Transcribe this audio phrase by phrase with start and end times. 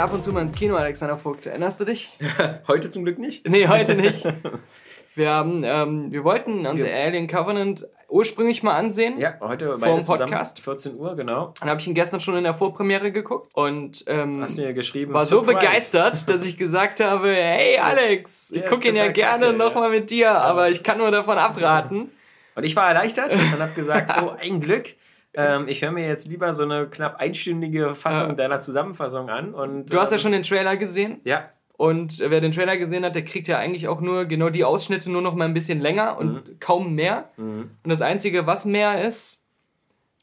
[0.00, 1.44] Ja ab und zu mal ins Kino, Alexander Vogt.
[1.44, 2.10] Erinnerst du dich?
[2.68, 3.46] heute zum Glück nicht.
[3.46, 4.26] Nee, heute nicht.
[5.14, 7.04] Wir, haben, ähm, wir wollten unser ja.
[7.04, 9.18] Alien Covenant ursprünglich mal ansehen.
[9.18, 10.60] Ja, heute vor dem Podcast.
[10.60, 11.52] 14 Uhr, genau.
[11.58, 15.12] Dann habe ich ihn gestern schon in der Vorpremiere geguckt und ähm, Hast mir geschrieben,
[15.12, 15.50] war Surprise.
[15.50, 20.10] so begeistert, dass ich gesagt habe, hey Alex, ich gucke ihn ja gerne nochmal mit
[20.10, 22.12] dir, aber ich kann nur davon abraten.
[22.54, 24.94] Und ich war erleichtert und habe gesagt, oh, ein Glück.
[25.34, 28.34] Ähm, ich höre mir jetzt lieber so eine knapp einstündige Fassung ja.
[28.34, 29.54] deiner Zusammenfassung an.
[29.54, 31.20] Und, du hast ja ähm, schon den Trailer gesehen.
[31.24, 31.50] Ja.
[31.76, 35.10] Und wer den Trailer gesehen hat, der kriegt ja eigentlich auch nur genau die Ausschnitte
[35.10, 36.60] nur noch mal ein bisschen länger und mhm.
[36.60, 37.30] kaum mehr.
[37.36, 37.70] Mhm.
[37.82, 39.42] Und das Einzige, was mehr ist,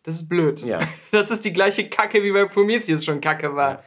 [0.04, 0.62] das ist blöd.
[0.62, 0.80] Ja.
[1.12, 3.72] Das ist die gleiche Kacke, wie bei Prometheus schon Kacke war.
[3.72, 3.84] Ja.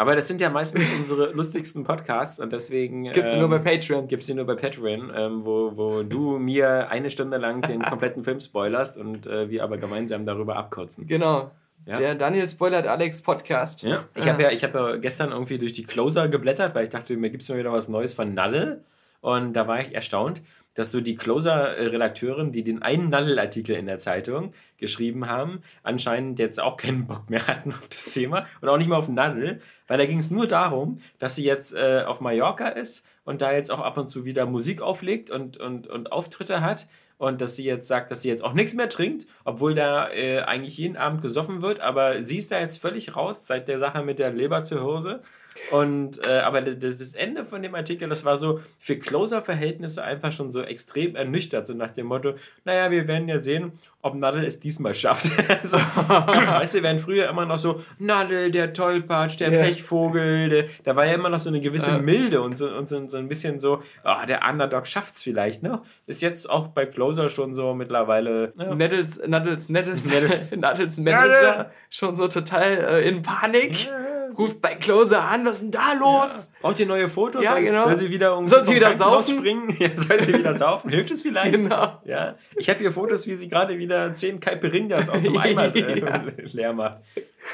[0.00, 3.04] Aber das sind ja meistens unsere lustigsten Podcasts und deswegen.
[3.12, 4.08] Gibt es ähm, nur bei Patreon.
[4.08, 8.24] Gibt es nur bei Patreon, ähm, wo, wo du mir eine Stunde lang den kompletten
[8.24, 11.06] Film spoilerst und äh, wir aber gemeinsam darüber abkürzen.
[11.06, 11.50] Genau.
[11.84, 11.96] Ja.
[11.96, 13.82] Der Daniel spoilert Alex Podcast.
[13.82, 14.04] Ja.
[14.14, 17.28] Ich habe ja, hab ja gestern irgendwie durch die Closer geblättert, weil ich dachte, mir
[17.28, 18.82] gibt es mal wieder was Neues von Nalle.
[19.20, 20.40] Und da war ich erstaunt,
[20.74, 26.60] dass so die Closer-Redakteurin, die den einen Nadel-Artikel in der Zeitung geschrieben haben, anscheinend jetzt
[26.60, 29.98] auch keinen Bock mehr hatten auf das Thema und auch nicht mehr auf Nadel, weil
[29.98, 33.70] da ging es nur darum, dass sie jetzt äh, auf Mallorca ist und da jetzt
[33.70, 36.86] auch ab und zu wieder Musik auflegt und, und, und Auftritte hat
[37.18, 40.40] und dass sie jetzt sagt, dass sie jetzt auch nichts mehr trinkt, obwohl da äh,
[40.40, 44.02] eigentlich jeden Abend gesoffen wird, aber sie ist da jetzt völlig raus seit der Sache
[44.02, 45.22] mit der Leberzirrhose
[45.70, 50.32] und äh, aber das, das, Ende von dem Artikel, das war so für Closer-Verhältnisse einfach
[50.32, 52.34] schon so extrem ernüchtert, so nach dem Motto,
[52.64, 53.72] naja, wir werden ja sehen,
[54.02, 55.26] ob Nadel es diesmal schafft.
[55.64, 59.64] so, weißt du, wären früher immer noch so, Nadel, der Tollpatsch, der yeah.
[59.64, 63.06] Pechvogel, der, da war ja immer noch so eine gewisse Milde und so, und so,
[63.08, 65.82] so ein bisschen so, oh, der Underdog schafft es vielleicht, ne?
[66.06, 68.52] Ist jetzt auch bei Closer schon so mittlerweile.
[68.58, 68.74] Ja.
[68.74, 73.86] Nettles, Nettles, Nettles, Nettles, Nettles Manager schon so total äh, in Panik.
[73.86, 73.99] Ja
[74.40, 76.50] ruft bei Closer an, was ist denn da los?
[76.52, 76.60] Ja.
[76.62, 77.44] Braucht ihr neue Fotos?
[77.44, 77.82] Ja, genau.
[77.82, 79.38] Soll sie wieder, um, soll sie wieder saufen?
[79.38, 79.76] Springen?
[79.78, 80.90] Ja, soll sie wieder saufen?
[80.90, 81.54] Hilft es vielleicht?
[81.54, 82.00] Genau.
[82.04, 82.36] Ja.
[82.56, 86.24] Ich habe hier Fotos, wie sie gerade wieder zehn Caipirinhas aus dem Eimer äh, ja.
[86.52, 87.02] leer macht.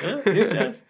[0.02, 0.84] Ja, hilft das?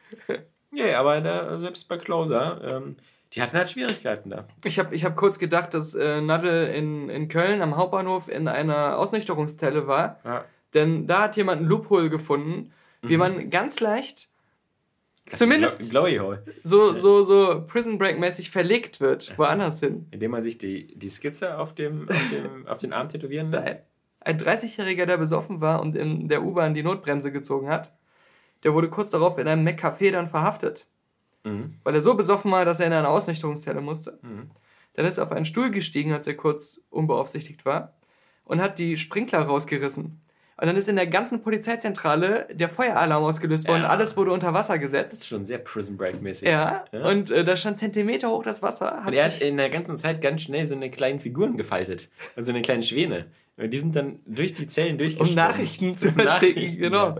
[0.70, 2.96] Nee, aber da, selbst bei Closer, ähm,
[3.32, 4.46] die hatten halt Schwierigkeiten da.
[4.64, 8.48] Ich habe ich hab kurz gedacht, dass äh, Nadel in, in Köln am Hauptbahnhof in
[8.48, 10.20] einer Ausnüchterungstelle war.
[10.24, 10.44] Ja.
[10.74, 13.18] Denn da hat jemand ein Loophole gefunden, wie mhm.
[13.18, 14.28] man ganz leicht
[15.32, 16.44] Zumindest Glowy Hole.
[16.62, 20.06] So, so, so Prison Break-mäßig verlegt wird, woanders hin.
[20.12, 23.68] Indem man sich die, die Skizze auf, dem, auf, dem, auf den Arm tätowieren lässt?
[24.20, 27.92] Ein 30-Jähriger, der besoffen war und in der U-Bahn die Notbremse gezogen hat,
[28.62, 30.86] der wurde kurz darauf in einem Mac-Café dann verhaftet.
[31.44, 31.74] Mhm.
[31.82, 34.18] Weil er so besoffen war, dass er in eine Ausnüchterungszelle musste.
[34.22, 34.50] Mhm.
[34.94, 37.94] Dann ist er auf einen Stuhl gestiegen, als er kurz unbeaufsichtigt war,
[38.44, 40.20] und hat die Sprinkler rausgerissen.
[40.58, 43.82] Und dann ist in der ganzen Polizeizentrale der Feueralarm ausgelöst worden.
[43.82, 43.88] Ja.
[43.88, 45.16] Alles wurde unter Wasser gesetzt.
[45.16, 46.48] Das ist schon sehr Prison Break-mäßig.
[46.48, 46.86] Ja.
[46.92, 47.08] ja.
[47.10, 49.02] Und äh, da stand Zentimeter hoch das Wasser.
[49.02, 52.08] Hat und er hat in der ganzen Zeit ganz schnell so eine kleinen Figuren gefaltet.
[52.36, 53.26] Also eine kleine Schwäne.
[53.58, 55.30] Und die sind dann durch die Zellen durchgeschwommen.
[55.30, 57.08] Um Nachrichten zu verschicken, genau.
[57.08, 57.16] Ja.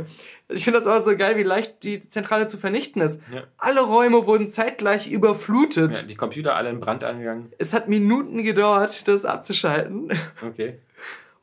[0.48, 3.20] Ich finde das auch so geil, wie leicht die Zentrale zu vernichten ist.
[3.32, 3.44] Ja.
[3.58, 5.96] Alle Räume wurden zeitgleich überflutet.
[5.96, 7.52] Ja, die Computer alle in Brand angegangen.
[7.58, 10.12] Es hat Minuten gedauert, das abzuschalten.
[10.46, 10.78] Okay.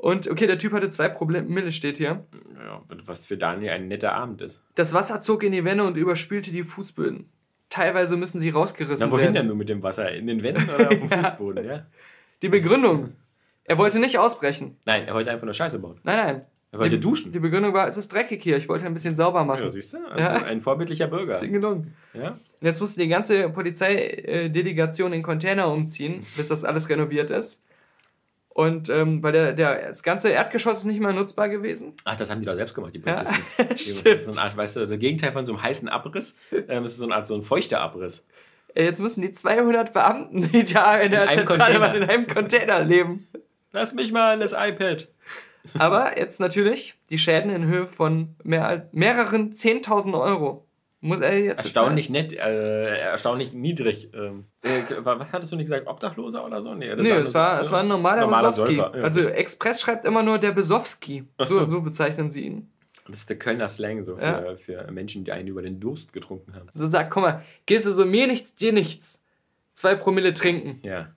[0.04, 2.26] Und okay, der Typ hatte zwei Promille, steht hier.
[2.62, 4.62] Ja, was für Daniel ein netter Abend ist.
[4.76, 7.30] Das Wasser zog in die Wände und überspülte die Fußböden.
[7.70, 9.10] Teilweise müssen sie rausgerissen werden.
[9.10, 9.36] Na, wohin werden.
[9.36, 10.12] denn du mit dem Wasser?
[10.12, 11.24] In den Wänden oder auf dem ja.
[11.24, 11.66] Fußboden?
[11.66, 11.86] Ja.
[12.42, 13.14] Die Begründung.
[13.64, 14.76] Er wollte nicht ausbrechen.
[14.84, 16.02] Nein, er wollte einfach nur Scheiße bauen.
[16.04, 16.42] Nein, nein.
[16.74, 17.32] Er wollte die, duschen.
[17.32, 19.64] Die Begründung war, es ist dreckig hier, ich wollte ein bisschen sauber machen.
[19.64, 20.06] Ja, siehst du?
[20.06, 20.34] Also ja.
[20.34, 21.32] Ein vorbildlicher Bürger.
[21.32, 21.96] Ist ihm gelungen.
[22.14, 22.32] Ja?
[22.32, 27.62] Und jetzt musste die ganze Polizeidelegation in Container umziehen, bis das alles renoviert ist.
[28.54, 31.94] Und ähm, weil der, der, das ganze Erdgeschoss ist nicht mehr nutzbar gewesen.
[32.06, 33.44] Ach, das haben die doch selbst gemacht, die Polizisten.
[33.58, 34.06] Ja, stimmt.
[34.06, 36.36] Das ist so eine Art, weißt du, das Gegenteil von so einem heißen Abriss.
[36.52, 38.24] Ähm, das ist so eine Art so ein feuchter Abriss.
[38.76, 42.84] Jetzt müssen die 200 Beamten, die da in der in Zentrale waren, in einem Container
[42.84, 43.28] leben.
[43.72, 45.08] Lass mich mal an das iPad.
[45.80, 50.66] Aber jetzt natürlich die Schäden in Höhe von mehr, mehreren 10.000 Euro.
[51.04, 52.28] Muss er jetzt erstaunlich bezahlen?
[52.28, 54.10] nett, äh, erstaunlich niedrig.
[54.14, 55.86] Ähm, äh, was hattest du nicht gesagt?
[55.86, 56.74] Obdachloser oder so?
[56.76, 58.78] Nee, das nee war, es, war, so, es war ein normaler, normaler Besowski.
[58.78, 58.90] Ja.
[58.90, 61.26] Also Express schreibt immer nur der Besowski.
[61.40, 61.82] So, so.
[61.82, 62.72] bezeichnen sie ihn.
[63.06, 64.56] Das ist der Kölner Slang so für, ja.
[64.56, 66.70] für Menschen, die einen über den Durst getrunken haben.
[66.74, 69.26] Also sag, guck mal, gehst du so mir nichts, dir nichts.
[69.74, 70.80] Zwei Promille trinken.
[70.84, 71.14] Ja.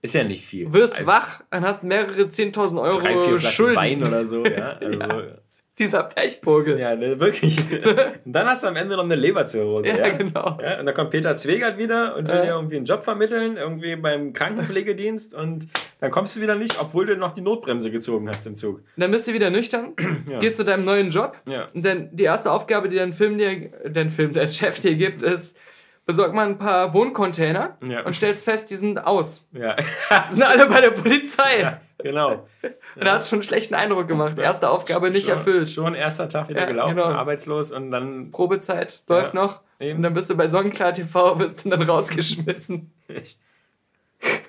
[0.00, 0.72] Ist ja nicht viel.
[0.72, 3.76] Wirst also wach und hast mehrere 10.000 Euro drei, vier Schulden.
[3.76, 4.78] Wein oder so, ja.
[4.80, 5.38] Also, ja.
[5.78, 6.80] Dieser Pechvogel.
[6.80, 7.58] Ja, ne, wirklich.
[8.24, 9.88] und dann hast du am Ende noch eine Leberzirrhose.
[9.88, 10.58] Ja, ja, genau.
[10.62, 13.94] Ja, und dann kommt Peter Zwegert wieder und will dir irgendwie einen Job vermitteln, irgendwie
[13.96, 15.68] beim Krankenpflegedienst und
[16.00, 18.80] dann kommst du wieder nicht, obwohl du noch die Notbremse gezogen hast im Zug.
[18.96, 19.94] Dann bist du wieder nüchtern,
[20.30, 20.38] ja.
[20.38, 21.66] gehst zu deinem neuen Job ja.
[21.74, 25.22] und dann die erste Aufgabe, die dein Film dir, dein Film, dein Chef dir gibt,
[25.22, 25.58] ist,
[26.06, 28.02] besorg mal ein paar Wohncontainer ja.
[28.02, 29.46] und stellst fest, die sind aus.
[29.52, 29.74] Ja.
[29.76, 31.60] die sind alle bei der Polizei.
[31.60, 32.46] Ja, genau.
[32.62, 34.38] Und da hast du schon einen schlechten Eindruck gemacht.
[34.38, 35.68] Erste Aufgabe nicht schon, erfüllt.
[35.68, 37.08] Schon erster Tag wieder ja, gelaufen, genau.
[37.08, 38.30] arbeitslos und dann.
[38.30, 39.60] Probezeit läuft noch.
[39.80, 39.98] Eben.
[39.98, 42.92] Und dann bist du bei Sonnenklar TV, bist dann rausgeschmissen.
[43.08, 43.40] Echt.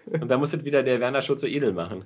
[0.05, 2.05] Und da musste wieder der Werner Schutze Edel machen.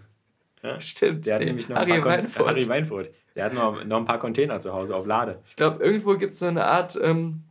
[0.63, 0.79] Ja?
[0.79, 1.25] Stimmt.
[1.25, 2.47] Der hat nämlich noch Harry ein paar Weinfurt.
[2.47, 3.09] Harry Weinfurt.
[3.35, 5.39] Der hat noch, noch ein paar Container zu Hause auf Lade.
[5.45, 7.43] Ich glaube, irgendwo gibt es so eine Art ähm,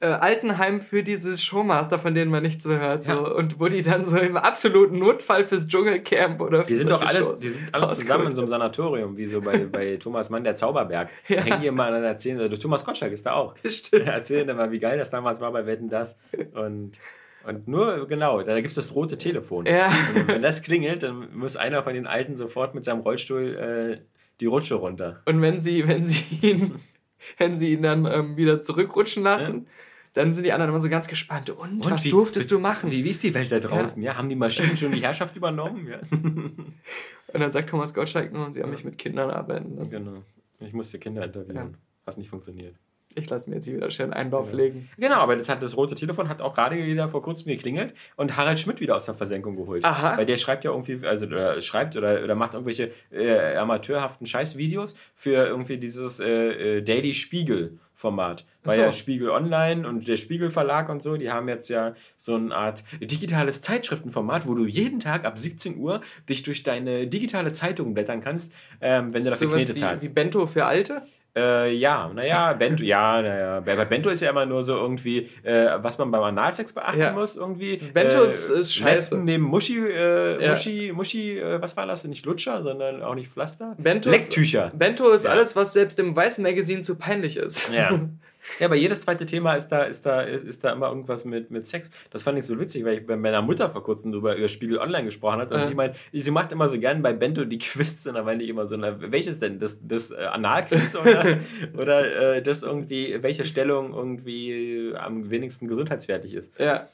[0.00, 3.02] äh, Altenheim für diese Showmaster, von denen man nichts so hört.
[3.02, 3.12] So.
[3.12, 3.18] Ja.
[3.18, 7.34] Und wo die dann so im absoluten Notfall fürs Dschungelcamp oder Die sind doch alle,
[7.40, 10.54] die sind alle zusammen in so einem Sanatorium, wie so bei, bei Thomas Mann, der
[10.54, 11.10] Zauberberg.
[11.28, 11.42] Ja.
[11.42, 13.54] Hängen hier mal an erzählen, also Thomas Gottschalk ist da auch.
[13.66, 14.08] Stimmt.
[14.08, 16.16] Erzählen immer, wie geil das damals war bei Wetten das.
[16.54, 16.98] Und
[17.42, 19.64] und nur, genau, da gibt es das rote Telefon.
[19.64, 19.86] Ja.
[20.14, 24.04] Und wenn das klingelt, dann muss einer von den Alten sofort mit seinem Rollstuhl äh,
[24.40, 25.22] die Rutsche runter.
[25.24, 26.74] Und wenn sie, wenn sie ihn,
[27.38, 29.72] wenn sie ihn dann ähm, wieder zurückrutschen lassen, ja
[30.12, 31.50] dann sind die anderen immer so ganz gespannt.
[31.50, 32.90] Und, und was wie, durftest du machen?
[32.90, 34.02] Wie, wie ist die Welt da draußen?
[34.02, 34.12] Ja.
[34.12, 34.18] ja?
[34.18, 35.86] Haben die Maschinen schon die Herrschaft übernommen?
[35.86, 35.98] Ja.
[36.10, 40.04] und dann sagt Thomas Gottschalk nur, sie haben mich mit Kindern arbeiten lassen.
[40.04, 40.22] Genau.
[40.60, 41.76] Ich musste Kinder interviewen.
[42.06, 42.74] Hat nicht funktioniert.
[43.14, 44.56] Ich lasse mir jetzt hier wieder schön Einlauf ja.
[44.56, 44.88] legen.
[44.96, 48.36] Genau, aber das, hat, das rote Telefon hat auch gerade wieder vor kurzem geklingelt und
[48.36, 49.84] Harald Schmidt wieder aus der Versenkung geholt.
[49.84, 50.16] Aha.
[50.16, 54.94] Weil der schreibt ja irgendwie, also oder schreibt oder, oder macht irgendwelche äh, amateurhaften Scheißvideos
[55.16, 57.78] für irgendwie dieses äh, äh Daily Spiegel.
[58.00, 58.46] Format.
[58.64, 58.82] Weil so.
[58.82, 62.54] ja Spiegel Online und der Spiegel Verlag und so, die haben jetzt ja so eine
[62.54, 67.92] Art digitales Zeitschriftenformat, wo du jeden Tag ab 17 Uhr dich durch deine digitale Zeitung
[67.92, 70.04] blättern kannst, ähm, wenn du dafür Knete zahlst.
[70.04, 71.02] Wie Bento für Alte?
[71.36, 73.60] Äh, ja, naja, Bento, ja, naja.
[73.60, 77.12] Bei Bento ist ja immer nur so irgendwie, äh, was man beim Analsex beachten ja.
[77.12, 77.76] muss, irgendwie.
[77.76, 79.14] Bento äh, ist, ist scheiße.
[79.14, 80.50] Lesben neben Muschi, äh, ja.
[80.50, 82.04] Muschi, Muschi, äh, was war das?
[82.04, 83.76] Nicht Lutscher, sondern auch nicht Pflaster?
[83.78, 84.66] Bento Lecktücher.
[84.68, 85.30] Ist, Bento ist ja.
[85.30, 87.70] alles, was selbst dem weißen Magazin zu peinlich ist.
[87.72, 87.90] Ja.
[88.58, 91.50] Ja, aber jedes zweite Thema ist da, ist da, ist, ist da immer irgendwas mit,
[91.50, 91.90] mit Sex.
[92.10, 94.78] Das fand ich so witzig, weil ich bei meiner Mutter vor kurzem über ihr Spiegel
[94.78, 95.54] Online gesprochen habe.
[95.54, 95.66] Und ja.
[95.66, 98.50] sie meint, sie macht immer so gern bei Bento die Quiz und da meinte ich
[98.50, 99.58] immer so, na, welches denn?
[99.58, 101.38] Das, das äh, Analquiz oder,
[101.76, 106.58] oder äh, das irgendwie, welche Stellung irgendwie am wenigsten gesundheitswertig ist?
[106.58, 106.88] Ja.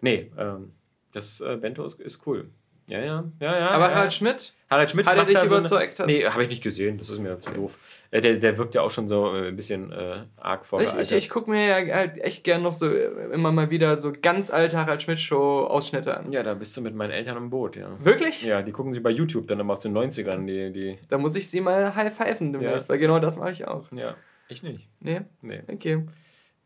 [0.00, 0.72] Nee, ähm,
[1.12, 2.48] das äh, Bento ist, ist cool.
[2.88, 3.70] Ja, ja, ja, ja.
[3.70, 3.94] Aber ja.
[3.96, 4.52] Harald Schmidt?
[4.70, 5.96] Harald Schmidt hat er dich überzeugt?
[5.96, 6.98] So eine, nee, habe ich nicht gesehen.
[6.98, 7.78] Das ist mir zu doof.
[8.12, 11.02] Äh, der, der wirkt ja auch schon so äh, ein bisschen äh, arg vorgealtert.
[11.02, 13.96] Ich, ich, ich gucke mir ja halt echt gern noch so äh, immer mal wieder
[13.96, 16.32] so ganz alte Harald Schmidt-Show-Ausschnitte an.
[16.32, 17.88] Ja, da bist du mit meinen Eltern im Boot, ja.
[17.98, 18.42] Wirklich?
[18.42, 20.46] Ja, die gucken sie bei YouTube dann immer aus den 90ern.
[20.46, 22.88] Die, die da muss ich sie mal high-pfeifen demnächst, ja.
[22.88, 23.90] weil genau das mache ich auch.
[23.90, 24.14] Ja,
[24.48, 24.88] ich nicht.
[25.00, 25.22] Nee?
[25.42, 25.60] Nee.
[25.66, 26.04] Okay.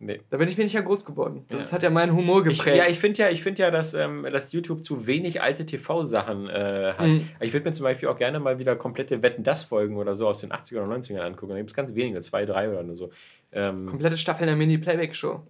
[0.02, 0.18] Nee.
[0.30, 1.44] Da bin ich, bin ich ja groß geworden.
[1.50, 1.74] Das ja.
[1.74, 2.66] hat ja meinen Humor geprägt.
[2.66, 5.66] Ich, ja, ich finde ja, ich find ja dass, ähm, dass YouTube zu wenig alte
[5.66, 7.06] TV-Sachen äh, hat.
[7.06, 7.28] Mhm.
[7.40, 10.52] Ich würde mir zum Beispiel auch gerne mal wieder komplette Wetten-Das-Folgen oder so aus den
[10.52, 11.50] 80er oder 90ern angucken.
[11.50, 13.10] Da gibt es ganz wenige, zwei, drei oder nur so.
[13.52, 15.42] Ähm, Komplette Staffeln der Mini-Playback-Show.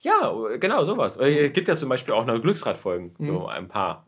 [0.00, 1.16] Ja, genau, sowas.
[1.16, 3.24] Es gibt ja zum Beispiel auch noch Glücksrad-Folgen, mhm.
[3.24, 4.06] so ein paar,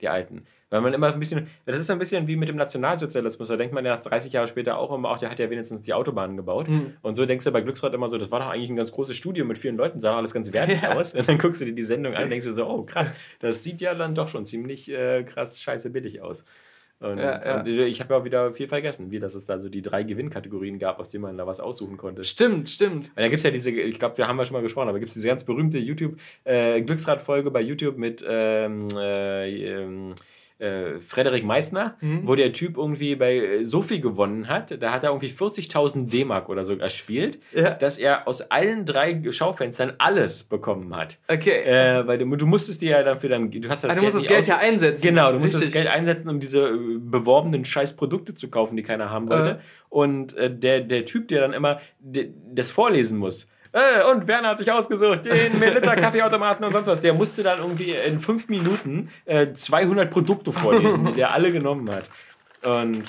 [0.00, 0.44] die alten.
[0.70, 3.48] Weil man immer ein bisschen, das ist so ein bisschen wie mit dem Nationalsozialismus.
[3.48, 5.94] Da denkt man ja 30 Jahre später auch immer, auch der hat ja wenigstens die
[5.94, 6.68] Autobahnen gebaut.
[6.68, 6.94] Mhm.
[7.00, 9.16] Und so denkst du bei Glücksrad immer so, das war doch eigentlich ein ganz großes
[9.16, 10.92] Studio mit vielen Leuten, sah alles ganz wertig ja.
[10.92, 11.14] aus.
[11.14, 13.64] Und dann guckst du dir die Sendung an und denkst du so, oh krass, das
[13.64, 16.44] sieht ja dann doch schon ziemlich äh, krass scheiße billig aus.
[17.00, 17.60] Und, ja, ja.
[17.60, 20.02] und ich habe ja auch wieder viel vergessen, wie dass es da so die drei
[20.02, 22.24] Gewinnkategorien gab, aus denen man da was aussuchen konnte.
[22.24, 23.12] Stimmt, stimmt.
[23.14, 24.98] Weil da gibt es ja diese, ich glaube, wir haben ja schon mal gesprochen, aber
[24.98, 30.14] gibt es diese ganz berühmte YouTube-Glücksrad-Folge äh, bei YouTube mit ähm, äh, ähm,
[30.58, 32.26] äh, Frederik Meissner, mhm.
[32.26, 34.82] wo der Typ irgendwie bei äh, Sophie gewonnen hat.
[34.82, 37.70] Da hat er irgendwie 40.000 D-Mark oder so erspielt, ja.
[37.70, 41.18] dass er aus allen drei Schaufenstern alles bekommen hat.
[41.28, 41.62] Okay.
[41.62, 44.24] Äh, weil du, du, musstest dir ja dafür dann, du hast das, also Geld, musst
[44.24, 45.06] das Geld ja einsetzen.
[45.06, 49.10] Genau, du musst das Geld einsetzen, um diese äh, beworbenen Scheißprodukte zu kaufen, die keiner
[49.10, 49.50] haben wollte.
[49.50, 49.58] Äh.
[49.90, 54.70] Und der, der Typ, der dann immer das vorlesen muss, äh, und Werner hat sich
[54.70, 57.00] ausgesucht, den Milita Kaffeeautomaten und sonst was.
[57.00, 61.90] Der musste dann irgendwie in fünf Minuten äh, 200 Produkte vorlesen, die der alle genommen
[61.90, 62.10] hat.
[62.62, 63.04] Und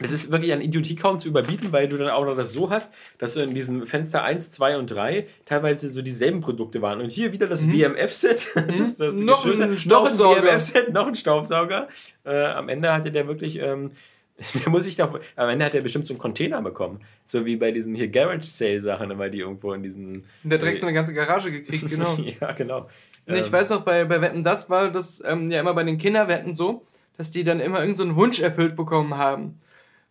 [0.00, 2.70] es ist wirklich an Idiotie kaum zu überbieten, weil du dann auch noch das so
[2.70, 7.00] hast, dass du in diesen Fenster 1, 2 und 3 teilweise so dieselben Produkte waren.
[7.00, 7.72] Und hier wieder das mhm.
[7.72, 8.54] BMF-Set.
[8.78, 9.24] Das, das mhm.
[9.24, 11.88] noch, ein noch ein BMF-Set, noch ein Staubsauger.
[12.24, 13.90] Äh, am Ende hatte der wirklich ähm,
[14.64, 15.18] Der muss sich doch.
[15.36, 17.00] Am Ende hat er bestimmt so einen Container bekommen.
[17.24, 20.24] So wie bei diesen hier Garage Sale Sachen immer, die irgendwo in diesen.
[20.44, 22.16] Der direkt so eine ganze Garage gekriegt, genau.
[22.40, 22.88] ja, genau.
[23.26, 25.82] Nee, ich ähm, weiß noch, bei, bei Wetten, das war das ähm, ja immer bei
[25.82, 29.60] den Kinderwetten so, dass die dann immer irgendeinen so Wunsch erfüllt bekommen haben,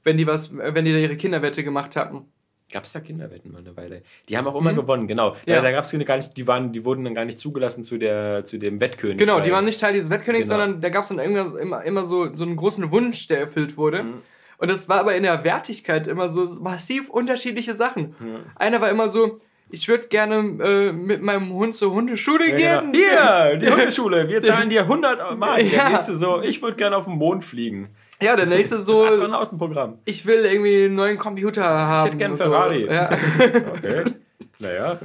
[0.03, 2.25] wenn die was, wenn die da ihre Kinderwette gemacht hatten.
[2.71, 4.01] Gab es da Kinderwetten mal eine Weile?
[4.27, 4.77] Die haben auch immer mhm.
[4.77, 5.36] gewonnen, genau.
[5.45, 5.62] Ja.
[5.62, 8.43] Da gab es gar nicht, die waren, die wurden dann gar nicht zugelassen zu der,
[8.43, 9.17] zu dem Wettkönig.
[9.17, 10.59] Genau, die waren nicht Teil dieses Wettkönigs, genau.
[10.59, 14.03] sondern da gab es dann immer, immer so, so einen großen Wunsch, der erfüllt wurde.
[14.03, 14.13] Mhm.
[14.57, 18.15] Und das war aber in der Wertigkeit immer so massiv unterschiedliche Sachen.
[18.19, 18.39] Mhm.
[18.55, 22.91] Einer war immer so, ich würde gerne äh, mit meinem Hund zur Hundeschule ja, gehen.
[22.91, 23.05] Genau.
[23.50, 25.59] Hier, die Hundeschule, wir zahlen dir 100 Mark.
[25.59, 25.69] Ja.
[25.69, 27.89] Der nächste so, ich würde gerne auf den Mond fliegen.
[28.21, 29.03] Ja, der nächste so.
[29.03, 30.00] Das Astronautenprogramm.
[30.05, 32.00] Ich will irgendwie einen neuen Computer haben.
[32.00, 32.86] Ich hätte gerne einen Ferrari.
[32.86, 32.91] So.
[32.91, 33.09] Ja.
[33.75, 34.03] okay.
[34.59, 35.00] Naja,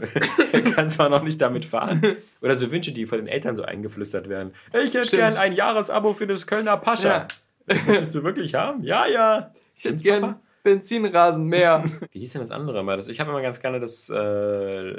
[0.53, 2.01] er kann zwar noch nicht damit fahren.
[2.41, 4.55] Oder so Wünsche, die von den Eltern so eingeflüstert werden.
[4.73, 7.27] Ich hätte gern ein Jahresabo für das Kölner Pascha.
[7.69, 7.77] Ja.
[7.87, 8.83] Möchtest du wirklich haben?
[8.83, 9.53] Ja, ja.
[9.75, 11.85] Ich hätte gern Benzinrasen mehr.
[12.13, 12.97] Wie hieß denn das andere mal?
[12.97, 14.93] Das, ich habe immer ganz gerne das äh,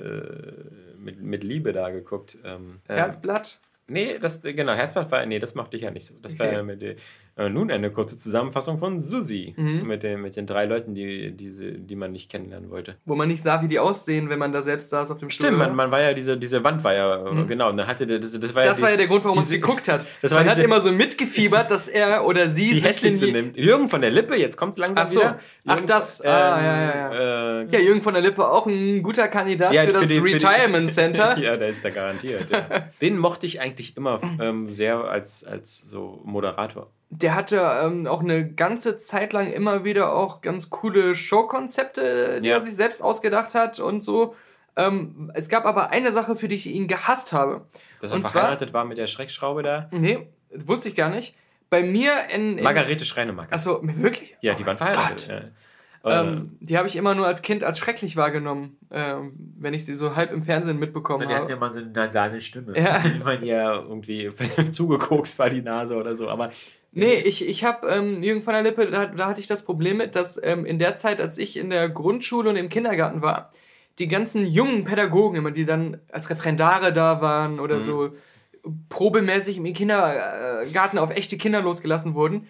[0.98, 2.38] mit, mit Liebe da geguckt.
[2.43, 3.60] Ähm, Herzblatt?
[3.88, 6.13] Nee, das, genau, Herzblatt war, nee, das mochte ich ja nicht so.
[6.22, 6.43] Das okay.
[6.43, 6.96] war ja mit, äh,
[7.36, 9.88] nun eine kurze Zusammenfassung von Susi mhm.
[9.88, 12.96] mit, den, mit den drei Leuten, die, die, die man nicht kennenlernen wollte.
[13.06, 15.48] Wo man nicht sah, wie die aussehen, wenn man da selbst saß auf dem Stuhl.
[15.48, 17.48] Stimmt, man, man war ja, diese, diese Wand war ja, mhm.
[17.48, 18.70] genau, und dann hatte das, das war ja.
[18.70, 20.06] Das die, war ja der Grund, warum man es geguckt hat.
[20.22, 23.58] Das man hat immer so mitgefiebert, dass er oder sie die hässlichste nimmt.
[23.58, 25.20] Jürgen von der Lippe, jetzt kommt es langsam Ach so.
[25.20, 25.40] wieder.
[25.66, 27.62] Ach, das, ähm, ah, ja, ja, ja.
[27.62, 30.20] Äh, ja, Jürgen von der Lippe, auch ein guter Kandidat ja, für, für das die,
[30.20, 31.38] Retirement für Center.
[31.40, 32.48] ja, da ist er garantiert.
[32.52, 32.88] Ja.
[33.02, 38.22] Den mochte ich eigentlich immer ähm, sehr als, als so Moderator der hatte ähm, auch
[38.22, 42.55] eine ganze Zeit lang immer wieder auch ganz coole Showkonzepte, die ja.
[42.55, 44.36] er sich selbst ausgedacht hat und so.
[44.75, 47.65] Ähm, es gab aber eine Sache, für die ich ihn gehasst habe.
[48.01, 49.89] Dass er und verheiratet zwar, war mit der Schreckschraube da?
[49.91, 50.27] Nee,
[50.65, 51.36] wusste ich gar nicht.
[51.70, 52.58] Bei mir in.
[52.58, 53.51] in Margarete Schreinemark.
[53.51, 54.36] Achso, wirklich?
[54.41, 55.27] Ja, die waren verheiratet.
[55.27, 55.41] Ja.
[56.05, 59.93] Ähm, die habe ich immer nur als Kind als schrecklich wahrgenommen, ähm, wenn ich sie
[59.93, 61.34] so halb im Fernsehen mitbekommen habe.
[61.34, 62.77] Dann hat ja mal so eine seine Stimme.
[62.77, 63.01] Ja.
[63.05, 64.27] ich meine, ja irgendwie
[64.72, 66.51] zugekokst war die Nase oder so, aber
[66.95, 69.97] Nee, ich, ich habe ähm, Jürgen von der Lippe, da, da hatte ich das Problem
[69.97, 73.51] mit, dass ähm, in der Zeit, als ich in der Grundschule und im Kindergarten war,
[73.97, 77.81] die ganzen jungen Pädagogen immer, die dann als Referendare da waren oder mhm.
[77.81, 78.09] so
[78.89, 82.47] probemäßig im Kindergarten auf echte Kinder losgelassen wurden,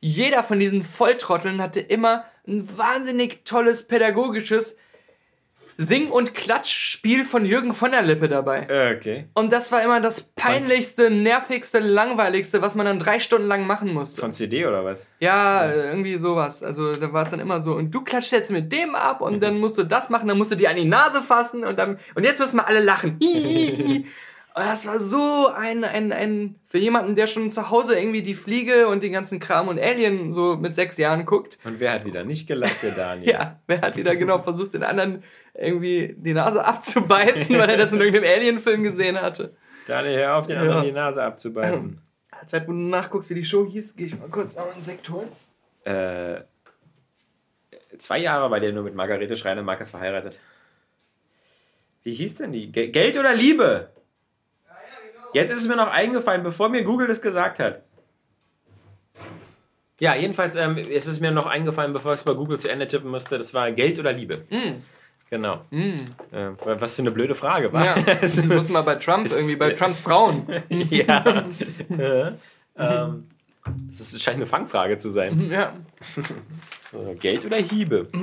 [0.00, 4.76] jeder von diesen Volltrotteln hatte immer ein wahnsinnig tolles pädagogisches
[5.80, 8.66] Sing- und Klatschspiel von Jürgen von der Lippe dabei.
[8.68, 9.28] Äh, okay.
[9.34, 13.94] Und das war immer das peinlichste, nervigste, langweiligste, was man dann drei Stunden lang machen
[13.94, 14.20] musste.
[14.20, 15.06] Von CD oder was?
[15.20, 15.84] Ja, ja.
[15.84, 16.64] irgendwie sowas.
[16.64, 17.76] Also da war es dann immer so.
[17.76, 20.50] Und du klatscht jetzt mit dem ab und dann musst du das machen, dann musst
[20.50, 22.00] du dir an die Nase fassen und dann.
[22.16, 23.20] Und jetzt müssen wir alle lachen.
[24.58, 28.34] Und das war so ein, ein, ein, für jemanden, der schon zu Hause irgendwie die
[28.34, 31.58] Fliege und den ganzen Kram und Alien so mit sechs Jahren guckt.
[31.62, 33.30] Und wer hat wieder nicht gelacht, der Daniel?
[33.30, 35.22] ja, wer hat wieder genau versucht, den anderen
[35.54, 39.54] irgendwie die Nase abzubeißen, weil er das in irgendeinem Alien-Film gesehen hatte.
[39.86, 40.62] Daniel, hör auf, den ja.
[40.62, 42.00] anderen die Nase abzubeißen.
[42.46, 45.08] Zeit, wo du nachguckst, wie die Show hieß, gehe ich mal kurz noch einen Sekt
[45.10, 45.28] holen.
[45.84, 46.42] Äh,
[47.98, 50.40] zwei Jahre war der nur mit Margarete Schreiner-Markers verheiratet.
[52.02, 52.72] Wie hieß denn die?
[52.72, 53.90] Geld oder Liebe?
[55.32, 57.82] Jetzt ist es mir noch eingefallen, bevor mir Google das gesagt hat.
[60.00, 62.86] Ja, jedenfalls ähm, ist es mir noch eingefallen, bevor ich es bei Google zu Ende
[62.86, 63.36] tippen musste.
[63.36, 64.44] Das war Geld oder Liebe.
[64.50, 64.82] Mm.
[65.30, 65.62] Genau.
[65.70, 65.98] Mm.
[66.32, 67.84] Äh, was für eine blöde Frage war.
[67.84, 70.46] Ja, das muss mal bei Trump irgendwie, bei Trumps Frauen.
[70.90, 71.46] ja.
[71.98, 72.32] äh,
[72.78, 73.28] ähm,
[73.88, 75.50] das scheint eine Fangfrage zu sein.
[75.50, 75.74] Ja.
[77.18, 78.08] Geld oder Hiebe?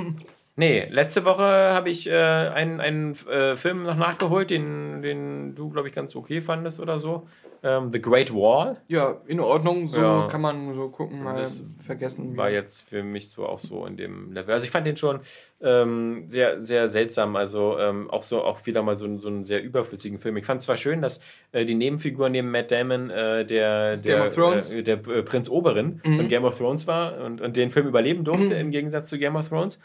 [0.57, 5.69] Nee, letzte Woche habe ich äh, einen, einen äh, Film noch nachgeholt, den, den du,
[5.69, 7.27] glaube ich, ganz okay fandest oder so.
[7.61, 8.77] Ähm, The Great Wall.
[8.87, 10.27] Ja, in Ordnung, so ja.
[10.27, 12.37] kann man so gucken, mal das vergessen.
[12.37, 14.53] War jetzt für mich so auch so in dem Level.
[14.53, 15.19] Also ich fand den schon
[15.61, 19.61] ähm, sehr, sehr seltsam, also ähm, auch so auch wieder mal so, so einen sehr
[19.61, 20.37] überflüssigen Film.
[20.37, 21.19] Ich fand zwar schön, dass
[21.51, 24.71] äh, die Nebenfigur neben Matt Damon äh, der, der, Game of Thrones.
[24.71, 26.17] Äh, der äh, Prinz Oberin mhm.
[26.17, 28.61] von Game of Thrones war und, und den Film überleben durfte, mhm.
[28.61, 29.81] im Gegensatz zu Game of Thrones.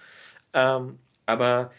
[0.52, 1.71] Ähm, aber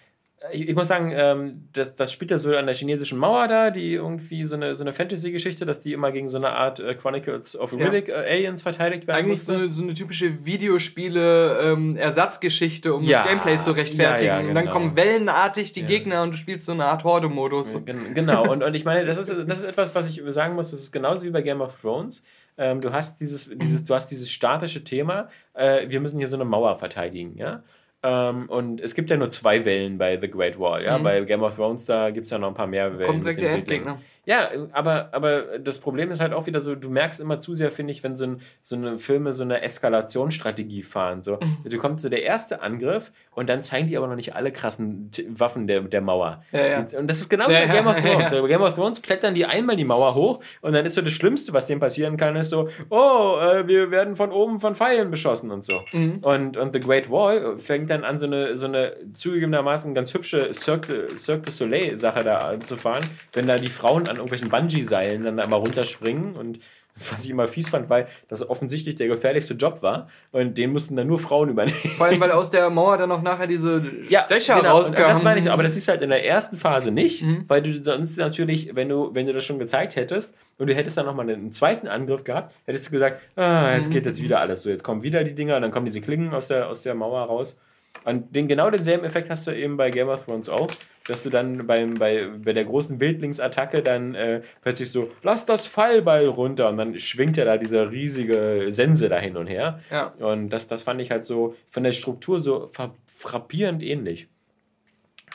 [0.51, 3.69] ich, ich, muss sagen, ähm, das, das spielt ja so an der chinesischen Mauer da,
[3.69, 6.95] die irgendwie so eine, so eine Fantasy-Geschichte, dass die immer gegen so eine Art äh,
[6.95, 8.23] Chronicles of Riddick ja.
[8.23, 9.19] äh, Aliens verteidigt werden.
[9.19, 13.19] Eigentlich so eine, so eine, typische Videospiele-Ersatzgeschichte, ähm, um ja.
[13.19, 14.27] das Gameplay zu rechtfertigen.
[14.27, 14.49] Ja, genau.
[14.49, 14.73] Und dann genau.
[14.73, 17.77] kommen wellenartig die Gegner und du spielst so eine Art Horde-Modus.
[18.15, 20.79] Genau, und, und ich meine, das ist, das ist etwas, was ich sagen muss, das
[20.79, 22.23] ist genauso wie bei Game of Thrones.
[22.57, 26.35] Ähm, du, hast dieses, dieses, du hast dieses statische Thema, äh, wir müssen hier so
[26.35, 27.61] eine Mauer verteidigen, ja
[28.03, 30.83] Ähm, und es gibt ja nur zwei Wellen bei The Great Wall.
[30.83, 30.97] Ja?
[30.97, 31.03] Mhm.
[31.03, 33.05] Bei Game of Thrones, da gibt es ja noch ein paar mehr Wellen.
[33.05, 33.97] Kommt direkt der Endgegner.
[34.25, 37.71] Ja, aber, aber das Problem ist halt auch wieder so, du merkst immer zu sehr,
[37.71, 41.23] finde ich, wenn so, ein, so eine Filme so eine Eskalationsstrategie fahren.
[41.23, 41.57] So, mhm.
[41.67, 45.09] du kommst so der erste Angriff und dann zeigen die aber noch nicht alle krassen
[45.29, 46.43] Waffen der, der Mauer.
[46.51, 46.85] Ja, ja.
[46.99, 48.29] Und das ist genau wie ja, bei Game of Thrones.
[48.29, 51.01] So, bei Game of Thrones klettern die einmal die Mauer hoch und dann ist so
[51.01, 54.75] das Schlimmste, was dem passieren kann, ist so, oh, äh, wir werden von oben von
[54.75, 55.81] Pfeilen beschossen und so.
[55.93, 56.19] Mhm.
[56.21, 60.53] Und, und The Great Wall fängt dann an, so eine, so eine zugegebenermaßen ganz hübsche
[60.53, 65.37] Cirque, Cirque du Soleil-Sache da zu fahren, wenn da die Frauen an irgendwelchen Bungee-Seilen dann
[65.37, 66.59] da immer runterspringen und
[67.11, 70.95] was ich immer fies fand, weil das offensichtlich der gefährlichste Job war und den mussten
[70.95, 71.77] dann nur Frauen übernehmen.
[71.97, 75.13] Vor allem, weil aus der Mauer dann noch nachher diese ja, Stecher genau, rauskamen.
[75.13, 77.45] Das meine ich, aber das ist halt in der ersten Phase nicht, mhm.
[77.47, 80.97] weil du sonst natürlich, wenn du, wenn du das schon gezeigt hättest und du hättest
[80.97, 84.63] dann nochmal einen zweiten Angriff gehabt, hättest du gesagt, ah, jetzt geht jetzt wieder alles
[84.63, 87.21] so, jetzt kommen wieder die Dinger dann kommen diese Klingen aus der, aus der Mauer
[87.21, 87.59] raus.
[88.03, 90.71] Und den, genau denselben Effekt hast du eben bei Game of Thrones auch,
[91.07, 95.67] dass du dann beim, bei, bei der großen Wildlingsattacke dann äh, plötzlich so, lass das
[95.67, 99.79] Fallball runter und dann schwingt ja da diese riesige Sense da hin und her.
[99.91, 100.13] Ja.
[100.19, 102.69] Und das, das fand ich halt so von der Struktur so
[103.07, 104.29] frappierend ähnlich.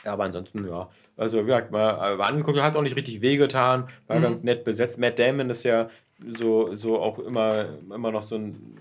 [0.03, 4.19] Aber ansonsten, ja, also wie gesagt, mal, mal angeguckt, hat auch nicht richtig wehgetan, war
[4.19, 4.23] mhm.
[4.23, 4.99] ganz nett besetzt.
[4.99, 5.89] Matt Damon ist ja
[6.27, 8.77] so, so auch immer, immer noch so ein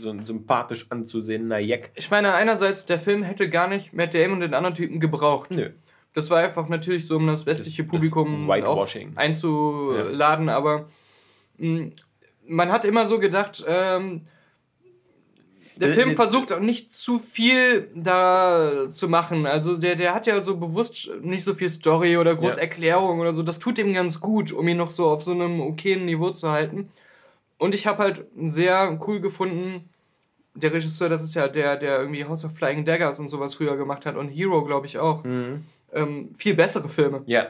[0.00, 1.90] so ein sympathisch anzusehender Jack.
[1.94, 5.50] Ich meine, einerseits, der Film hätte gar nicht Matt Damon und den anderen Typen gebraucht.
[5.50, 5.70] Nö.
[6.12, 10.56] Das war einfach natürlich so, um das westliche das, Publikum das auch einzuladen, ja.
[10.56, 10.88] aber
[11.58, 11.92] mh, mm,
[12.46, 14.22] man hat immer so gedacht, ähm,
[15.80, 19.46] der Film versucht auch nicht zu viel da zu machen.
[19.46, 22.62] Also der, der hat ja so bewusst nicht so viel Story oder große ja.
[22.62, 23.42] Erklärung oder so.
[23.42, 26.50] Das tut ihm ganz gut, um ihn noch so auf so einem okayen Niveau zu
[26.50, 26.90] halten.
[27.56, 29.89] Und ich habe halt sehr cool gefunden,
[30.54, 33.76] der Regisseur, das ist ja der, der irgendwie House of Flying Daggers und sowas früher
[33.76, 35.24] gemacht hat und Hero, glaube ich, auch.
[35.24, 35.64] Mhm.
[35.92, 37.22] Ähm, viel bessere Filme.
[37.26, 37.48] Ja.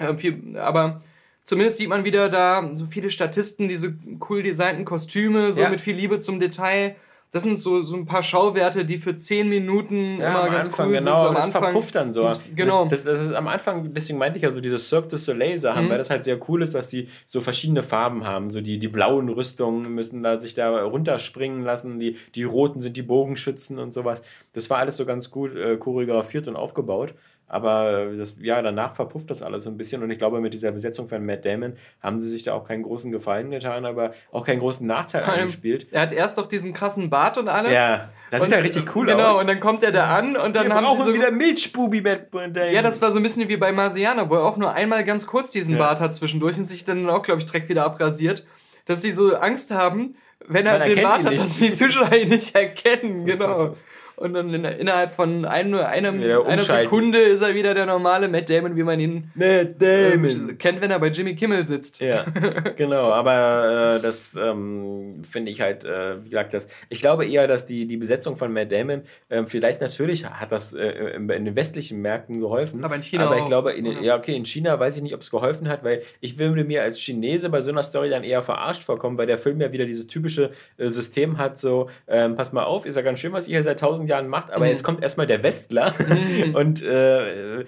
[0.00, 1.02] Ähm, viel, aber
[1.44, 3.94] zumindest sieht man wieder da so viele Statisten, diese
[4.28, 5.68] cool designten Kostüme, so ja.
[5.68, 6.96] mit viel Liebe zum Detail
[7.34, 10.86] das sind so, so ein paar Schauwerte, die für 10 Minuten ja, immer ganz Anfang,
[10.86, 11.18] cool genau, sind.
[11.18, 11.62] So am das Anfang.
[11.64, 12.22] verpufft dann so.
[12.22, 12.86] Das, genau.
[12.86, 15.86] Das, das, ist am Anfang, deswegen meinte ich ja so diese Cirque du Soleil Sachen,
[15.86, 15.90] mhm.
[15.90, 18.52] weil das halt sehr cool ist, dass die so verschiedene Farben haben.
[18.52, 22.96] So die, die blauen Rüstungen müssen da sich da runterspringen lassen, die, die roten sind
[22.96, 24.22] die Bogenschützen und sowas.
[24.52, 27.14] Das war alles so ganz gut äh, choreografiert und aufgebaut.
[27.46, 30.72] Aber das, ja, danach verpufft das alles so ein bisschen und ich glaube, mit dieser
[30.72, 34.46] Besetzung von Matt Damon haben sie sich da auch keinen großen Gefallen getan, aber auch
[34.46, 35.86] keinen großen Nachteil eingespielt.
[35.90, 37.72] Er hat erst doch diesen krassen Bart und alles.
[37.72, 39.26] Ja, das und, sieht ja richtig cool genau, aus.
[39.26, 42.00] Genau, und dann kommt er da an und dann Wir haben sie so wieder Milchbubi
[42.00, 42.72] Matt Damon.
[42.72, 45.26] Ja, das war so ein bisschen wie bei Marciana, wo er auch nur einmal ganz
[45.26, 45.78] kurz diesen ja.
[45.78, 48.46] Bart hat zwischendurch und sich dann auch, glaube ich, direkt wieder abrasiert.
[48.86, 50.14] Dass sie so Angst haben,
[50.46, 53.24] wenn er Man den Bart hat, dass die Zuschauer ihn nicht erkennen.
[53.34, 53.72] Genau
[54.16, 58.50] und dann in, innerhalb von ein, einem, einer Sekunde ist er wieder der normale Matt
[58.50, 60.50] Damon, wie man ihn Matt Damon.
[60.50, 62.00] Äh, kennt, wenn er bei Jimmy Kimmel sitzt.
[62.00, 62.24] Ja,
[62.76, 67.48] genau, aber äh, das ähm, finde ich halt, äh, wie gesagt, das, ich glaube eher,
[67.48, 71.44] dass die, die Besetzung von Matt Damon, ähm, vielleicht natürlich hat das äh, in, in,
[71.44, 72.84] den westlichen Märkten geholfen.
[72.84, 75.14] Aber in China Aber ich auch, glaube, in, ja okay, in China weiß ich nicht,
[75.14, 78.22] ob es geholfen hat, weil ich würde mir als Chinese bei so einer Story dann
[78.22, 82.36] eher verarscht vorkommen, weil der Film ja wieder dieses typische äh, System hat, so, ähm,
[82.36, 84.50] pass mal auf, ist ja ganz schön, was ihr hier seit tausend tausend Jahren macht,
[84.50, 84.70] aber mhm.
[84.70, 86.54] jetzt kommt erstmal der Westler mhm.
[86.54, 87.64] und äh, äh,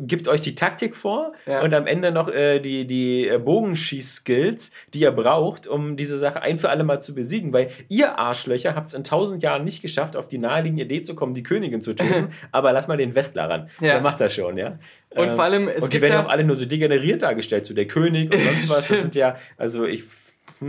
[0.00, 1.62] gibt euch die Taktik vor ja.
[1.62, 6.42] und am Ende noch äh, die, die äh, Bogenschieß-Skills, die ihr braucht, um diese Sache
[6.42, 9.82] ein für alle Mal zu besiegen, weil ihr Arschlöcher habt es in tausend Jahren nicht
[9.82, 13.14] geschafft, auf die naheliegende Idee zu kommen, die Königin zu töten, aber lass mal den
[13.14, 13.70] Westler ran.
[13.80, 13.94] Ja.
[13.94, 14.78] Der macht das schon, ja.
[15.10, 17.74] Und vor allem, es und die werden ja auch alle nur so degeneriert dargestellt, so
[17.74, 18.88] der König und sonst was.
[18.88, 20.04] Das sind ja, also ich.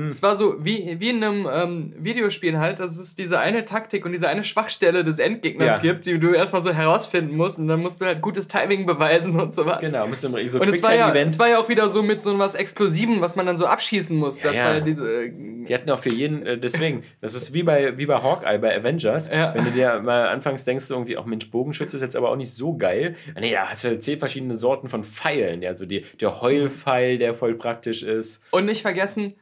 [0.07, 4.05] Es war so wie, wie in einem ähm, Videospiel halt, dass es diese eine Taktik
[4.05, 5.77] und diese eine Schwachstelle des Endgegners ja.
[5.77, 9.39] gibt, die du erstmal so herausfinden musst und dann musst du halt gutes Timing beweisen
[9.39, 9.79] und sowas.
[9.79, 12.21] Genau, musst du so Und es war, ja, es war ja auch wieder so mit
[12.21, 14.41] so was Explosivem, was man dann so abschießen muss.
[14.41, 14.79] Ja, das ja.
[14.79, 15.25] diese.
[15.25, 15.33] Äh,
[15.67, 18.75] die hatten auch für jeden, äh, deswegen, das ist wie bei, wie bei Hawkeye, bei
[18.75, 19.29] Avengers.
[19.29, 22.35] Wenn du dir mal anfangs denkst, du irgendwie, auch Mensch, Bogenschütze ist jetzt aber auch
[22.35, 23.15] nicht so geil.
[23.39, 25.61] Nee, da hast du zehn verschiedene Sorten von Pfeilen.
[25.61, 28.39] Ja, so die, der Heulpfeil, der voll praktisch ist.
[28.51, 29.33] Und nicht vergessen,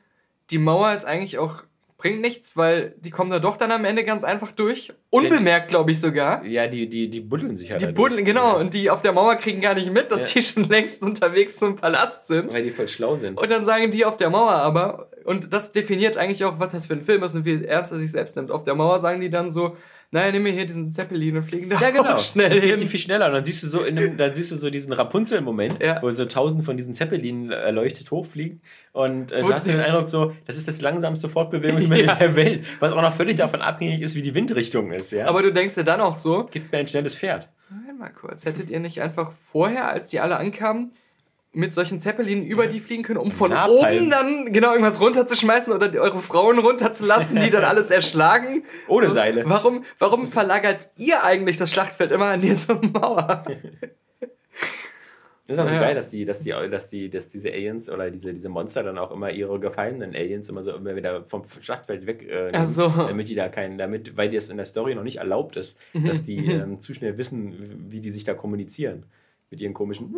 [0.49, 1.63] die Mauer ist eigentlich auch
[1.97, 4.93] bringt nichts, weil die kommen da doch dann am Ende ganz einfach durch.
[5.09, 6.43] Unbemerkt, glaube ich sogar.
[6.43, 7.81] Ja, die, die, die buddeln sich halt.
[7.81, 8.53] Die buddeln, genau.
[8.53, 8.59] Ja.
[8.59, 10.27] Und die auf der Mauer kriegen gar nicht mit, dass ja.
[10.27, 12.53] die schon längst unterwegs zum Palast sind.
[12.53, 13.39] Weil die voll schlau sind.
[13.39, 16.85] Und dann sagen die auf der Mauer aber, und das definiert eigentlich auch, was das
[16.85, 18.49] für ein Film ist und wie ernst er sich selbst nimmt.
[18.49, 19.75] Auf der Mauer sagen die dann so,
[20.09, 22.17] naja, nimm mir hier diesen Zeppelin und fliegen da ja, genau.
[22.17, 23.25] schnell das geht die viel schneller.
[23.25, 26.01] Und dann siehst du so, in dem, dann siehst du so diesen Rapunzel-Moment, ja.
[26.01, 28.61] wo so tausend von diesen Zeppelinen erleuchtet hochfliegen.
[28.93, 32.93] Und äh, du hast den Eindruck so, das ist das langsamste Fortbewegungsmittel der Welt, was
[32.93, 35.27] auch noch völlig davon abhängig ist, wie die Windrichtung ist, ja.
[35.27, 36.47] Aber du denkst dir dann auch so.
[36.51, 37.49] Gib mir ein schnelles Pferd.
[37.69, 38.45] Moment mal kurz.
[38.45, 40.91] Hättet ihr nicht einfach vorher, als die alle ankamen,
[41.53, 43.97] mit solchen Zeppelinen über die fliegen können, um von Napalm.
[43.97, 48.63] oben dann genau irgendwas runterzuschmeißen oder eure Frauen runterzulassen, die dann alles erschlagen?
[48.87, 49.43] Ohne so, Seile.
[49.47, 53.43] Warum, warum verlagert ihr eigentlich das Schlachtfeld immer an diese Mauer?
[55.47, 55.81] Das ist auch so ja.
[55.81, 58.97] geil, dass die, dass die, dass die, dass diese Aliens oder diese, diese Monster dann
[58.97, 62.89] auch immer ihre gefallenen Aliens immer so immer wieder vom Schlachtfeld weg, äh, so.
[62.89, 66.05] damit die da keinen, damit, weil das in der Story noch nicht erlaubt ist, mhm.
[66.05, 69.05] dass die ähm, zu schnell wissen, wie die sich da kommunizieren
[69.49, 70.13] mit ihren komischen.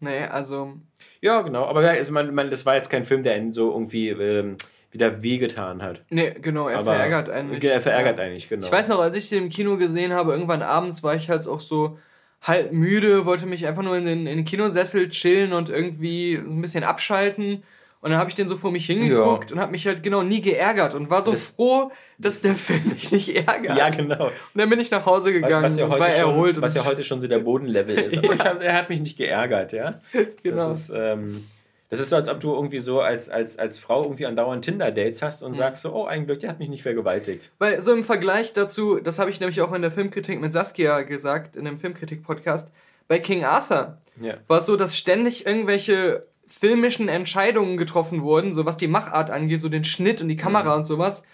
[0.00, 0.72] Nee, also.
[1.20, 1.66] Ja, genau.
[1.66, 4.56] Aber also man, man, das war jetzt kein Film, der einen so irgendwie ähm,
[4.90, 6.02] wieder wehgetan hat.
[6.08, 7.62] Nee, genau, er Aber verärgert eigentlich.
[7.62, 8.24] Er verärgert ja.
[8.24, 8.64] eigentlich, genau.
[8.64, 11.46] Ich weiß noch, als ich den im Kino gesehen habe, irgendwann abends war ich halt
[11.46, 11.98] auch so
[12.42, 16.50] halb müde, wollte mich einfach nur in den, in den Kinosessel chillen und irgendwie so
[16.50, 17.62] ein bisschen abschalten.
[18.02, 19.54] Und dann habe ich den so vor mich hingeguckt ja.
[19.54, 22.82] und habe mich halt genau nie geärgert und war so das froh, dass der Film
[22.88, 23.76] mich nicht ärgert.
[23.76, 24.26] Ja, genau.
[24.28, 26.56] Und dann bin ich nach Hause gegangen was, was ja und war erholt.
[26.56, 28.16] Schon, was ja heute schon so der Bodenlevel ist.
[28.24, 28.44] Aber ja.
[28.44, 30.00] hab, er hat mich nicht geärgert, ja.
[30.42, 30.68] Genau.
[30.68, 31.44] Das ist, ähm,
[31.90, 35.22] das ist so, als ob du irgendwie so als, als, als Frau irgendwie andauernd Tinder-Dates
[35.22, 35.56] hast und mhm.
[35.56, 37.50] sagst so, oh, ein Glück, der hat mich nicht vergewaltigt.
[37.58, 41.02] Weil so im Vergleich dazu, das habe ich nämlich auch in der Filmkritik mit Saskia
[41.02, 42.70] gesagt, in dem Filmkritik-Podcast,
[43.08, 44.34] bei King Arthur ja.
[44.46, 49.58] war es so, dass ständig irgendwelche filmischen Entscheidungen getroffen wurden, so was die Machart angeht,
[49.58, 50.76] so den Schnitt und die Kamera mhm.
[50.76, 51.24] und sowas,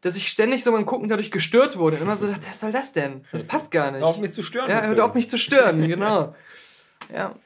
[0.00, 1.98] dass ich ständig so beim Gucken dadurch gestört wurde.
[1.98, 3.24] Immer so, was soll das denn?
[3.30, 4.00] Das passt gar nicht.
[4.00, 4.68] Hör auf mich zu stören.
[4.68, 6.34] Ja, hört auf mich zu stören, genau.
[7.14, 7.36] Ja.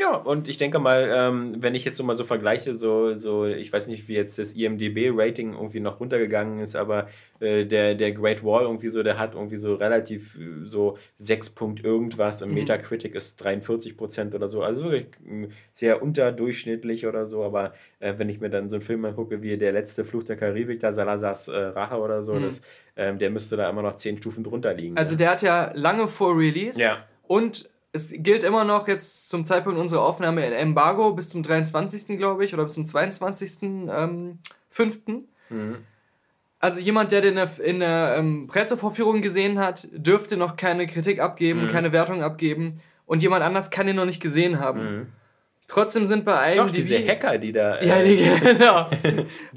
[0.00, 3.46] Ja, und ich denke mal, ähm, wenn ich jetzt so mal so vergleiche, so, so,
[3.46, 7.08] ich weiß nicht, wie jetzt das IMDB-Rating irgendwie noch runtergegangen ist, aber
[7.40, 11.50] äh, der, der Great Wall irgendwie so, der hat irgendwie so relativ äh, so 6
[11.50, 12.54] Punkt irgendwas und mhm.
[12.54, 18.14] Metacritic ist 43 Prozent oder so, also wirklich hm, sehr unterdurchschnittlich oder so, aber äh,
[18.18, 20.92] wenn ich mir dann so einen Film angucke wie der letzte Fluch der Karibik, da
[20.92, 22.44] Salazars äh, Rache oder so, mhm.
[22.44, 22.62] das,
[22.96, 24.96] ähm, der müsste da immer noch 10 Stufen drunter liegen.
[24.96, 25.18] Also ja.
[25.18, 27.04] der hat ja lange vor Release ja.
[27.26, 32.18] und es gilt immer noch jetzt zum Zeitpunkt unserer Aufnahme in Embargo bis zum 23.
[32.18, 33.62] glaube ich oder bis zum 22.
[33.62, 34.38] Ähm,
[34.70, 35.00] 5.
[35.48, 35.76] Mhm.
[36.60, 40.86] Also jemand, der den in der, in der ähm, Pressevorführung gesehen hat, dürfte noch keine
[40.86, 41.68] Kritik abgeben, mhm.
[41.68, 44.80] keine Wertung abgeben und jemand anders kann ihn noch nicht gesehen haben.
[44.80, 45.06] Mhm.
[45.68, 47.76] Trotzdem sind bei einem Doch, diese Hacker, die da.
[47.76, 48.88] Äh, ja, die, genau.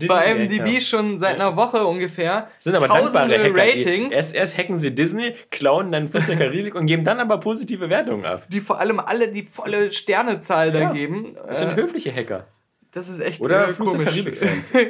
[0.09, 2.49] bei IMDb schon seit einer Woche ungefähr.
[2.59, 3.55] Sind aber tausende Hacker.
[3.55, 4.13] Ratings.
[4.13, 7.89] Erst, erst hacken sie Disney, klauen dann Fluch der Karibik und geben dann aber positive
[7.89, 8.45] Wertungen ab.
[8.49, 10.87] Die vor allem alle die volle Sternezahl ja.
[10.87, 11.37] da geben.
[11.47, 12.45] Das sind äh, höfliche Hacker.
[12.91, 14.73] Das ist echt Oder äh, der Karibik-Fans.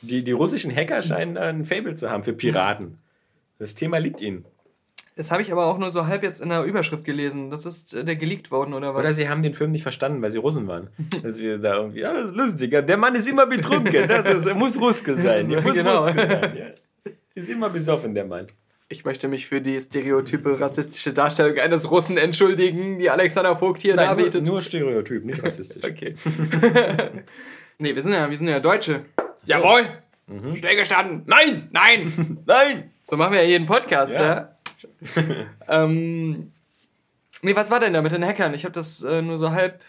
[0.00, 2.98] die, die russischen Hacker scheinen ein Fable zu haben für Piraten.
[3.58, 4.44] Das Thema liegt ihnen.
[5.16, 7.50] Das habe ich aber auch nur so halb jetzt in der Überschrift gelesen.
[7.50, 9.04] Das ist äh, der geleakt worden oder was?
[9.04, 10.88] Oder sie haben den Film nicht verstanden, weil sie Russen waren.
[11.22, 12.70] Dass wir da irgendwie, ja, das ist lustig.
[12.70, 14.08] Der Mann ist immer betrunken.
[14.08, 15.46] Das ist, muss Ruske sein.
[15.46, 16.04] So, muss genau.
[16.04, 16.56] Ruske sein.
[16.56, 17.12] Ja.
[17.36, 18.46] Ist immer besoffen, der Mann.
[18.88, 23.94] Ich möchte mich für die stereotype rassistische Darstellung eines Russen entschuldigen, die Alexander Vogt hier
[23.94, 24.44] Nein, darbietet.
[24.44, 25.82] Nur, nur Stereotyp, nicht rassistisch.
[25.88, 26.14] okay.
[27.78, 29.06] nee, wir sind ja, wir sind ja Deutsche.
[29.44, 29.52] So.
[29.52, 29.82] Jawohl!
[30.26, 30.54] Mhm.
[30.54, 31.22] Stillgestanden!
[31.26, 31.68] Nein!
[31.72, 32.38] Nein!
[32.46, 32.90] Nein!
[33.02, 34.24] So machen wir ja jeden Podcast, ja.
[34.24, 34.53] ja?
[35.68, 36.52] ähm,
[37.42, 38.54] nee, was war denn da mit den Hackern?
[38.54, 39.80] Ich habe das äh, nur so halb.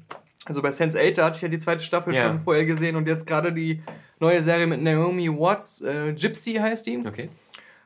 [0.46, 2.24] Also bei Sense8, da hatte ich ja die zweite Staffel ja.
[2.24, 3.82] schon vorher gesehen und jetzt gerade die
[4.20, 7.00] neue Serie mit Naomi Watts, äh, Gypsy heißt die.
[7.06, 7.30] Okay.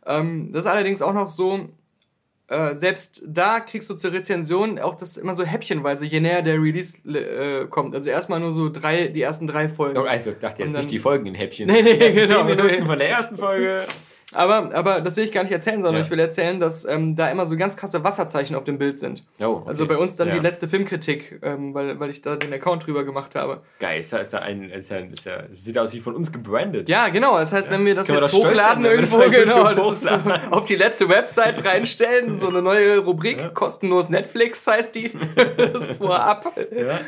[0.05, 1.69] Ähm, das ist allerdings auch noch so,
[2.47, 6.55] äh, selbst da kriegst du zur Rezension auch das immer so häppchenweise, je näher der
[6.61, 7.93] Release äh, kommt.
[7.93, 9.97] Also erstmal nur so drei, die ersten drei Folgen.
[10.07, 11.67] Also ich dachte jetzt nicht die Folgen in Häppchen.
[11.67, 12.45] Nee, nee, genau.
[12.45, 13.85] Zehn Minuten von der ersten Folge.
[14.37, 16.05] Aber, aber das will ich gar nicht erzählen, sondern ja.
[16.05, 19.25] ich will erzählen, dass ähm, da immer so ganz krasse Wasserzeichen auf dem Bild sind.
[19.39, 19.69] Oh, okay.
[19.69, 20.35] Also bei uns dann ja.
[20.35, 23.61] die letzte Filmkritik, ähm, weil, weil ich da den Account drüber gemacht habe.
[23.79, 26.31] Geil, ist da, ist da ein, ist ja, ist ja, sieht aus wie von uns
[26.31, 26.87] gebrandet.
[26.87, 27.39] Ja, genau.
[27.39, 27.73] Das heißt, ja.
[27.73, 30.15] wenn wir das Können jetzt wir das hochladen irgendwo, das genau, das ist so
[30.51, 35.11] auf die letzte Website reinstellen, so eine neue Rubrik, kostenlos Netflix heißt die,
[35.57, 36.53] das vorab.
[36.71, 36.99] Ja.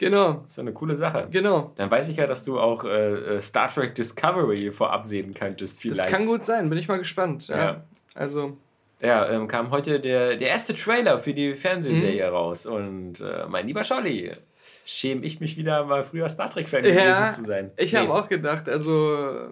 [0.00, 0.32] Genau.
[0.44, 1.28] Das ist eine coole Sache.
[1.30, 1.72] Genau.
[1.76, 5.80] Dann weiß ich ja, dass du auch äh, äh, Star Trek Discovery vorab sehen könntest,
[5.80, 6.00] vielleicht.
[6.00, 7.48] Das kann gut sein, bin ich mal gespannt.
[7.48, 7.58] Ja.
[7.58, 7.84] ja.
[8.14, 8.56] Also.
[9.02, 12.34] Ja, ähm, kam heute der, der erste Trailer für die Fernsehserie mhm.
[12.34, 12.66] raus.
[12.66, 14.32] Und äh, mein lieber Scholli,
[14.86, 17.70] schäme ich mich wieder mal früher Star Trek-Fan ja, gewesen zu sein.
[17.76, 17.98] Ich nee.
[17.98, 19.50] habe auch gedacht, also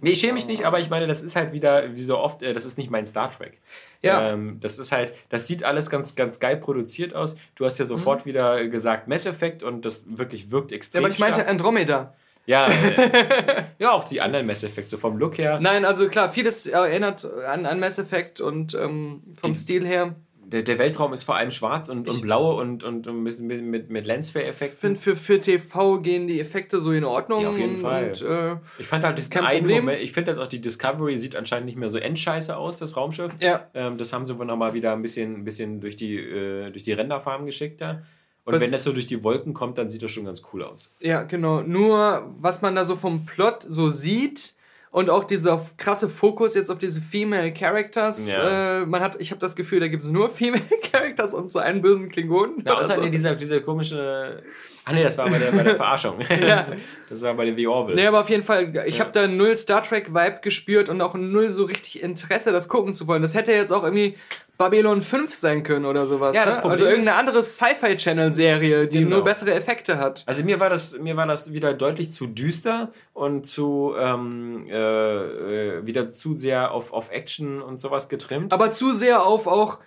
[0.00, 2.42] Nee, ich schäme mich nicht, aber ich meine, das ist halt wieder, wie so oft,
[2.42, 3.60] äh, das ist nicht mein Star Trek.
[4.02, 4.32] Ja.
[4.32, 7.36] Ähm, das ist halt, das sieht alles ganz, ganz geil produziert aus.
[7.54, 7.88] Du hast ja mhm.
[7.88, 8.30] sofort mhm.
[8.30, 11.02] wieder gesagt Mass Effect und das wirklich wirkt extrem.
[11.02, 11.46] Ja, aber ich meinte.
[11.46, 12.14] Andromeda.
[12.46, 15.60] Ja, äh, ja, auch die anderen Mass Effect, so vom Look her.
[15.60, 20.14] Nein, also klar, vieles erinnert an, an Mass Effect und ähm, vom die, Stil her
[20.50, 23.90] der, der Weltraum ist vor allem schwarz und, und blau und, und, und mit, mit,
[23.90, 24.92] mit Lensflare-Effekten.
[24.92, 27.42] Ich finde, für, für TV gehen die Effekte so in Ordnung.
[27.42, 28.08] Ja, auf jeden Fall.
[28.08, 29.84] Und, äh, ich fand halt das kein Problem.
[29.84, 32.96] Moment, ich finde halt auch die Discovery sieht anscheinend nicht mehr so endscheiße aus, das
[32.96, 33.32] Raumschiff.
[33.40, 33.68] Ja.
[33.74, 36.82] Ähm, das haben sie wohl nochmal wieder ein bisschen, ein bisschen durch die, äh, durch
[36.82, 38.02] die Renderfarben geschickt da.
[38.44, 40.62] Und was, wenn das so durch die Wolken kommt, dann sieht das schon ganz cool
[40.62, 40.94] aus.
[41.00, 41.60] Ja, genau.
[41.60, 44.54] Nur, was man da so vom Plot so sieht,
[44.90, 48.26] und auch dieser krasse Fokus jetzt auf diese Female Characters.
[48.26, 48.80] Ja.
[48.80, 51.58] Äh, man hat, ich habe das Gefühl, da gibt es nur Female Characters und so
[51.58, 52.62] einen bösen Klingonen.
[52.64, 53.08] Ja, außer so.
[53.08, 54.42] dieser, dieser komische.
[54.84, 56.20] Ah nee, das war bei der, bei der Verarschung.
[56.30, 56.38] ja.
[56.38, 56.72] das,
[57.10, 57.96] das, war bei der The Orville.
[57.96, 59.04] Nee, aber auf jeden Fall, ich ja.
[59.04, 62.94] habe da null Star Trek Vibe gespürt und auch null so richtig Interesse, das gucken
[62.94, 63.20] zu wollen.
[63.20, 64.16] Das hätte jetzt auch irgendwie
[64.58, 66.34] Babylon 5 sein können oder sowas.
[66.34, 66.62] Ja, das ne?
[66.62, 69.16] Problem Also irgendeine andere Sci-Fi-Channel-Serie, die genau.
[69.16, 70.24] nur bessere Effekte hat.
[70.26, 75.76] Also mir war das, mir war das wieder deutlich zu düster und zu ähm, äh,
[75.78, 78.52] äh wieder zu sehr auf, auf Action und sowas getrimmt.
[78.52, 79.78] Aber zu sehr auf auch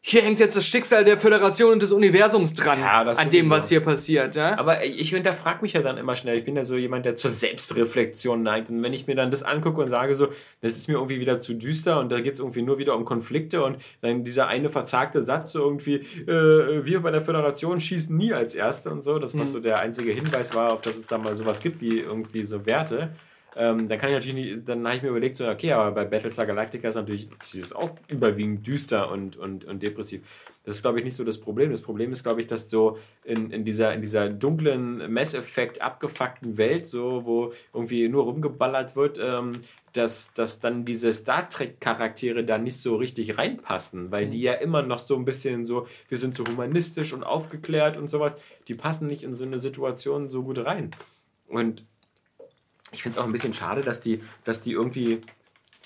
[0.00, 3.68] hier hängt jetzt das Schicksal der Föderation und des Universums dran, ja, an dem, was
[3.68, 4.36] hier passiert.
[4.36, 4.56] Ja?
[4.56, 6.38] Aber ich hinterfrage mich ja dann immer schnell.
[6.38, 8.70] Ich bin ja so jemand, der zur Selbstreflexion neigt.
[8.70, 10.28] Und wenn ich mir dann das angucke und sage so,
[10.60, 13.04] das ist mir irgendwie wieder zu düster und da geht es irgendwie nur wieder um
[13.04, 18.16] Konflikte und dann dieser eine verzagte Satz so irgendwie, äh, wir bei der Föderation schießen
[18.16, 19.52] nie als Erste und so, das was hm.
[19.52, 22.66] so der einzige Hinweis war, auf dass es da mal sowas gibt wie irgendwie so
[22.66, 23.10] Werte.
[23.56, 26.04] Ähm, dann kann ich natürlich nicht, dann habe ich mir überlegt, so, okay, aber bei
[26.04, 30.22] Battlestar Galactica ist natürlich dieses auch überwiegend düster und, und, und depressiv.
[30.64, 31.70] Das ist, glaube ich, nicht so das Problem.
[31.70, 36.58] Das Problem ist, glaube ich, dass so in, in, dieser, in dieser dunklen Messeffekt abgefuckten
[36.58, 39.52] Welt, so, wo irgendwie nur rumgeballert wird, ähm,
[39.94, 44.30] dass, dass dann diese Star Trek-Charaktere da nicht so richtig reinpassen, weil mhm.
[44.30, 48.10] die ja immer noch so ein bisschen so, wir sind so humanistisch und aufgeklärt und
[48.10, 48.36] sowas,
[48.68, 50.90] die passen nicht in so eine Situation so gut rein.
[51.48, 51.86] Und
[52.92, 55.20] ich finde es auch ein bisschen schade, dass die, dass die irgendwie,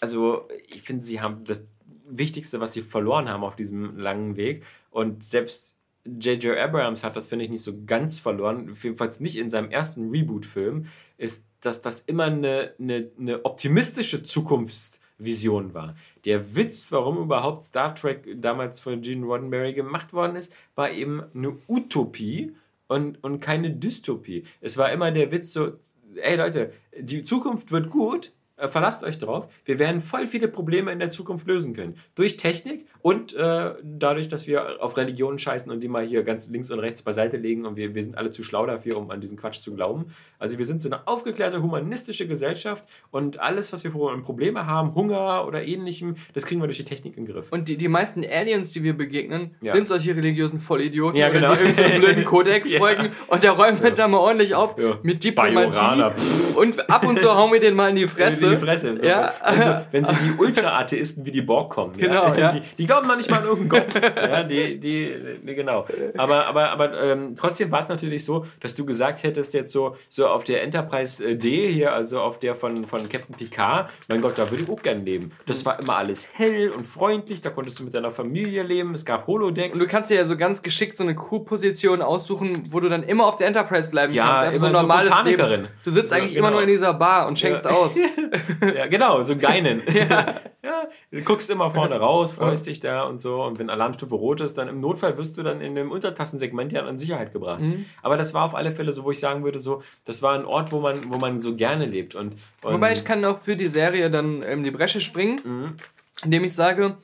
[0.01, 1.65] also ich finde, sie haben das
[2.07, 4.65] Wichtigste, was sie verloren haben auf diesem langen Weg.
[4.91, 6.59] Und selbst J.J.
[6.59, 10.87] Abrams hat das, finde ich, nicht so ganz verloren, jedenfalls nicht in seinem ersten Reboot-Film,
[11.17, 15.95] ist, dass das immer eine, eine, eine optimistische Zukunftsvision war.
[16.25, 21.23] Der Witz, warum überhaupt Star Trek damals von Gene Roddenberry gemacht worden ist, war eben
[21.35, 22.57] eine Utopie
[22.89, 24.45] und, und keine Dystopie.
[24.61, 25.79] Es war immer der Witz so,
[26.17, 29.49] ey Leute, die Zukunft wird gut, verlasst euch drauf.
[29.65, 31.97] Wir werden voll viele Probleme in der Zukunft lösen können.
[32.15, 36.49] Durch Technik und äh, dadurch, dass wir auf Religionen scheißen und die mal hier ganz
[36.49, 39.21] links und rechts beiseite legen und wir, wir sind alle zu schlau dafür, um an
[39.21, 40.07] diesen Quatsch zu glauben.
[40.39, 45.47] Also wir sind so eine aufgeklärte, humanistische Gesellschaft und alles, was wir Probleme haben, Hunger
[45.47, 47.51] oder ähnlichem, das kriegen wir durch die Technik in den Griff.
[47.53, 49.73] Und die, die meisten Aliens, die wir begegnen, ja.
[49.73, 51.55] sind solche religiösen Vollidioten, ja, genau.
[51.55, 52.79] die irgendeinen blöden Kodex ja.
[52.79, 53.91] folgen und der räumt ja.
[53.91, 56.13] da mal ordentlich auf mit Diplomatie.
[56.55, 58.97] Und ab und zu hauen wir den mal in die Fresse die Fresse.
[58.99, 59.33] So ja.
[59.45, 63.07] wenn, so, wenn so die Ultra-Atheisten wie die Borg kommen, genau, ja, die, die, glauben
[63.07, 64.03] noch nicht mal an irgendeinen Gott.
[64.17, 65.87] ja, die, die, die, genau.
[66.17, 69.97] Aber, aber, aber ähm, trotzdem war es natürlich so, dass du gesagt hättest, jetzt so,
[70.09, 74.21] so auf der Enterprise äh, D hier, also auf der von, von Captain Picard, mein
[74.21, 75.33] Gott, da würde ich auch gerne leben.
[75.47, 79.05] Das war immer alles hell und freundlich, da konntest du mit deiner Familie leben, es
[79.05, 79.79] gab Holodecks.
[79.79, 83.03] Und du kannst dir ja so ganz geschickt so eine Crew-Position aussuchen, wo du dann
[83.03, 84.45] immer auf der Enterprise bleiben ja, kannst.
[84.45, 85.69] Einfach so ein normales Leben.
[85.85, 86.49] Du sitzt eigentlich ja, genau.
[86.49, 87.71] immer nur in dieser Bar und schenkst ja.
[87.71, 87.97] aus.
[88.77, 89.83] ja, genau, so Geinen.
[89.93, 90.41] ja.
[90.63, 90.89] ja.
[91.11, 93.43] Du guckst immer vorne raus, freust dich da und so.
[93.43, 96.87] Und wenn Alarmstufe rot ist, dann im Notfall wirst du dann in dem Untertassensegment ja
[96.89, 97.61] in Sicherheit gebracht.
[97.61, 97.85] Mhm.
[98.03, 100.45] Aber das war auf alle Fälle so, wo ich sagen würde, so, das war ein
[100.45, 102.15] Ort, wo man, wo man so gerne lebt.
[102.15, 105.77] Und, und Wobei ich kann auch für die Serie dann in die Bresche springen, mhm.
[106.25, 106.97] indem ich sage,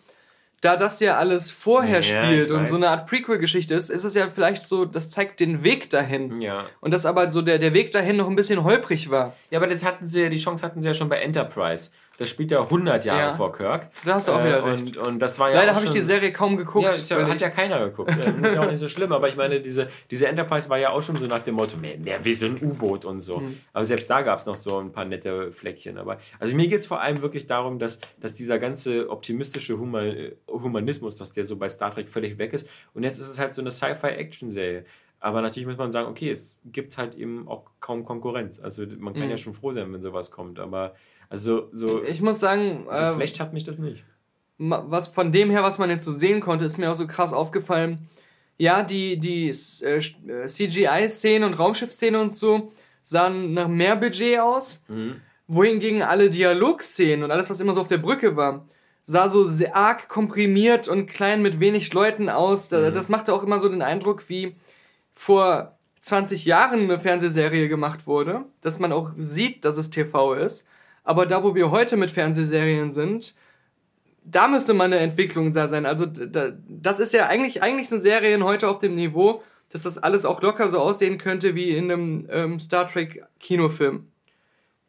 [0.60, 4.14] da das ja alles vorher ja, spielt und so eine Art Prequel-Geschichte ist, ist es
[4.14, 6.40] ja vielleicht so, das zeigt den Weg dahin.
[6.40, 6.66] Ja.
[6.80, 9.34] Und dass aber so der, der Weg dahin noch ein bisschen holprig war.
[9.50, 11.90] Ja, aber das hatten sie, die Chance hatten sie ja schon bei Enterprise.
[12.18, 13.32] Das spielt ja 100 Jahre ja.
[13.32, 13.90] vor Kirk.
[14.04, 14.96] Da hast du auch wieder äh, recht.
[14.96, 16.84] Und, und das war ja Leider habe ich die Serie kaum geguckt.
[16.84, 18.10] Ja, ja hat ja keiner geguckt.
[18.10, 19.12] ist ja auch nicht so schlimm.
[19.12, 21.96] Aber ich meine, diese, diese Enterprise war ja auch schon so nach dem Motto, mehr,
[21.96, 23.38] mehr wie so ein U-Boot und so.
[23.38, 23.60] Mhm.
[23.72, 25.96] Aber selbst da gab es noch so ein paar nette Fleckchen.
[25.96, 30.32] Aber also mir geht es vor allem wirklich darum, dass, dass dieser ganze optimistische Human,
[30.48, 32.68] Humanismus, dass der so bei Star Trek völlig weg ist.
[32.94, 34.84] Und jetzt ist es halt so eine Sci-Fi-Action-Serie.
[35.20, 38.60] Aber natürlich muss man sagen, okay, es gibt halt eben auch kaum Konkurrenz.
[38.60, 39.30] Also man kann mhm.
[39.30, 40.60] ja schon froh sein, wenn sowas kommt.
[40.60, 40.94] Aber
[41.30, 42.02] also so.
[42.02, 42.86] Ich muss sagen.
[42.90, 44.04] Äh, hat mich das nicht.
[44.58, 47.32] Was von dem her, was man jetzt so sehen konnte, ist mir auch so krass
[47.32, 48.08] aufgefallen.
[48.56, 49.50] Ja, die, die
[49.82, 54.82] äh, äh CGI-Szenen und Raumschiff-Szenen und so sahen nach mehr Budget aus.
[54.88, 55.20] Mhm.
[55.46, 58.66] Wohingegen alle Dialogszenen und alles, was immer so auf der Brücke war,
[59.04, 62.70] sah so sehr arg komprimiert und klein mit wenig Leuten aus.
[62.70, 62.92] Mhm.
[62.92, 64.56] Das machte auch immer so den Eindruck, wie
[65.14, 70.66] vor 20 Jahren eine Fernsehserie gemacht wurde, dass man auch sieht, dass es TV ist
[71.08, 73.34] aber da, wo wir heute mit Fernsehserien sind,
[74.24, 75.86] da müsste mal eine Entwicklung da sein.
[75.86, 79.42] Also da, das ist ja eigentlich, eigentlich sind Serien heute auf dem Niveau,
[79.72, 84.08] dass das alles auch locker so aussehen könnte wie in einem ähm, Star Trek Kinofilm.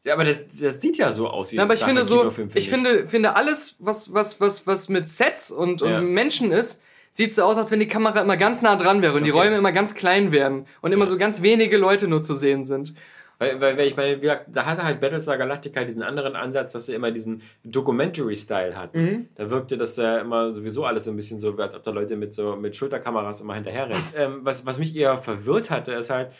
[0.03, 2.53] Ja, aber das, das sieht ja so aus wie ein aber ich finde so, find
[2.53, 6.01] ich, ich, finde, finde alles, was, was, was, was mit Sets und, und ja.
[6.01, 9.19] Menschen ist, sieht so aus, als wenn die Kamera immer ganz nah dran wäre und
[9.19, 9.31] okay.
[9.31, 12.65] die Räume immer ganz klein werden und immer so ganz wenige Leute nur zu sehen
[12.65, 12.93] sind.
[13.39, 16.73] Weil, weil, weil ich meine, wie gesagt, da hatte halt Battlestar Galactica diesen anderen Ansatz,
[16.73, 18.93] dass er immer diesen Documentary-Style hat.
[18.93, 19.29] Mhm.
[19.35, 22.17] Da wirkte das ja immer sowieso alles so ein bisschen so, als ob da Leute
[22.17, 24.03] mit so mit Schulterkameras immer hinterherrennen.
[24.15, 26.31] ähm, was, was mich eher verwirrt hatte, ist halt,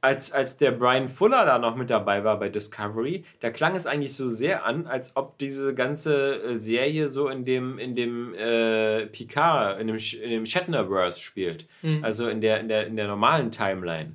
[0.00, 3.86] als, als der Brian Fuller da noch mit dabei war bei Discovery, da klang es
[3.86, 8.32] eigentlich so sehr an, als ob diese ganze äh, Serie so in dem, in dem
[8.34, 11.66] äh, Picard, in dem, in dem Shatnerverse spielt.
[11.82, 12.04] Mhm.
[12.04, 14.14] Also in der, in, der, in der normalen Timeline.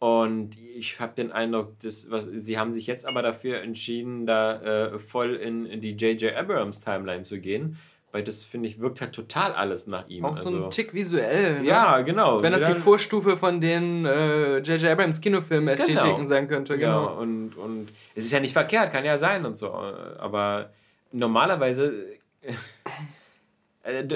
[0.00, 4.60] Und ich habe den Eindruck, dass, was, sie haben sich jetzt aber dafür entschieden, da
[4.62, 6.34] äh, voll in, in die J.J.
[6.34, 7.76] Abrams Timeline zu gehen.
[8.10, 10.24] Weil das, finde ich, wirkt halt total alles nach ihm.
[10.24, 11.60] Auch also, so ein also Tick visuell.
[11.60, 11.68] Ne?
[11.68, 12.32] Ja, genau.
[12.32, 14.82] Als wenn das die Vorstufe von den J.J.
[14.82, 16.24] Äh, Abrams Kinofilmen Ästhetiken genau.
[16.24, 16.78] sein könnte.
[16.78, 17.04] Genau.
[17.04, 19.70] Ja, und, und es ist ja nicht verkehrt, kann ja sein und so.
[19.70, 20.70] Aber
[21.12, 22.06] normalerweise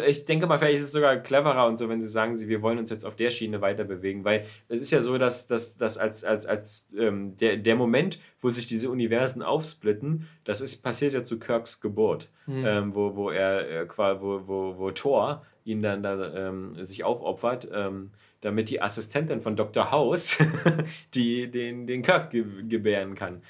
[0.06, 2.60] ich denke mal, vielleicht ist es sogar cleverer und so, wenn sie sagen, sie, wir
[2.60, 5.76] wollen uns jetzt auf der Schiene weiter bewegen, weil es ist ja so, dass, dass,
[5.78, 10.82] dass als, als, als ähm, der, der Moment, wo sich diese Universen aufsplitten, das ist
[10.82, 12.64] passiert ja zu Kirks Geburt, mhm.
[12.66, 17.68] ähm, wo, wo er äh, wo, wo, wo Thor ihn dann da ähm, sich aufopfert,
[17.72, 18.10] ähm,
[18.42, 19.90] damit die Assistentin von Dr.
[19.90, 20.36] House
[21.14, 23.40] die, den, den Kirk ge gebären kann.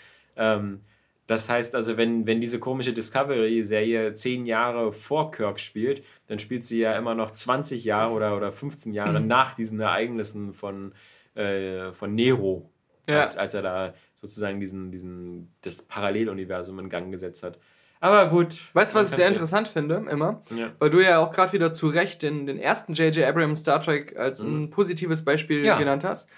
[1.26, 6.64] Das heißt also, wenn, wenn diese komische Discovery-Serie zehn Jahre vor Kirk spielt, dann spielt
[6.64, 9.26] sie ja immer noch 20 Jahre oder, oder 15 Jahre mhm.
[9.26, 10.92] nach diesen Ereignissen von,
[11.34, 12.70] äh, von Nero,
[13.08, 13.22] ja.
[13.22, 17.58] als, als er da sozusagen diesen, diesen, das Paralleluniversum in Gang gesetzt hat.
[18.00, 18.60] Aber gut.
[18.74, 20.42] Weißt du, was ich sehr interessant finde, immer?
[20.54, 20.72] Ja.
[20.78, 23.26] Weil du ja auch gerade wieder zu Recht den, den ersten J.J.
[23.26, 24.64] Abrams Star Trek als mhm.
[24.64, 25.78] ein positives Beispiel ja.
[25.78, 26.28] genannt hast.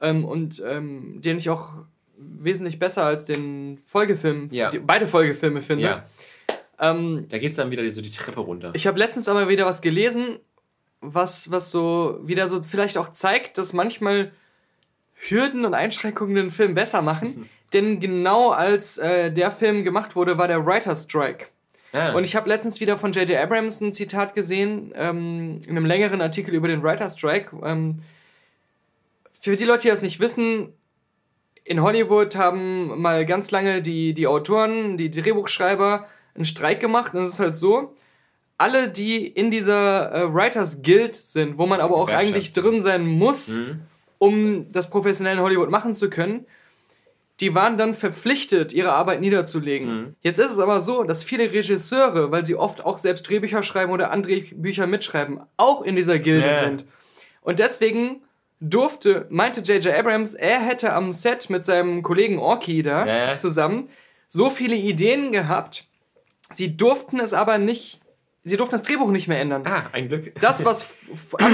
[0.00, 1.74] Ähm, und ähm, den ich auch
[2.20, 4.70] wesentlich besser als den Folgefilm, ja.
[4.70, 5.84] die, beide Folgefilme finde.
[5.84, 6.04] Ja.
[6.78, 8.70] Ähm, da geht es dann wieder so die Treppe runter.
[8.74, 10.38] Ich habe letztens aber wieder was gelesen,
[11.00, 14.32] was, was so wieder so vielleicht auch zeigt, dass manchmal
[15.14, 17.48] Hürden und Einschränkungen den Film besser machen.
[17.72, 21.46] Denn genau als äh, der Film gemacht wurde, war der Writer's Strike.
[21.92, 22.12] Ah.
[22.12, 23.38] Und ich habe letztens wieder von J.J.
[23.38, 27.56] Abrams ein Zitat gesehen, ähm, in einem längeren Artikel über den Writer's Strike.
[27.62, 28.02] Ähm,
[29.40, 30.72] für die Leute, die das nicht wissen,
[31.64, 37.14] in Hollywood haben mal ganz lange die, die Autoren, die Drehbuchschreiber einen Streik gemacht.
[37.14, 37.94] Und es ist halt so,
[38.58, 43.06] alle, die in dieser äh, Writers Guild sind, wo man aber auch eigentlich drin sein
[43.06, 43.80] muss, mhm.
[44.18, 46.46] um das professionell in Hollywood machen zu können,
[47.40, 49.88] die waren dann verpflichtet, ihre Arbeit niederzulegen.
[49.88, 50.16] Mhm.
[50.20, 53.92] Jetzt ist es aber so, dass viele Regisseure, weil sie oft auch selbst Drehbücher schreiben
[53.92, 56.64] oder andere Bücher mitschreiben, auch in dieser Gilde yeah.
[56.64, 56.84] sind.
[57.40, 58.22] Und deswegen
[58.60, 59.94] durfte, meinte J.J.
[59.98, 63.36] Abrams, er hätte am Set mit seinem Kollegen Orky da ja.
[63.36, 63.88] zusammen
[64.28, 65.86] so viele Ideen gehabt.
[66.52, 68.00] Sie durften es aber nicht,
[68.44, 69.64] sie durften das Drehbuch nicht mehr ändern.
[69.66, 70.34] Ah, ein Glück.
[70.40, 70.86] Das, was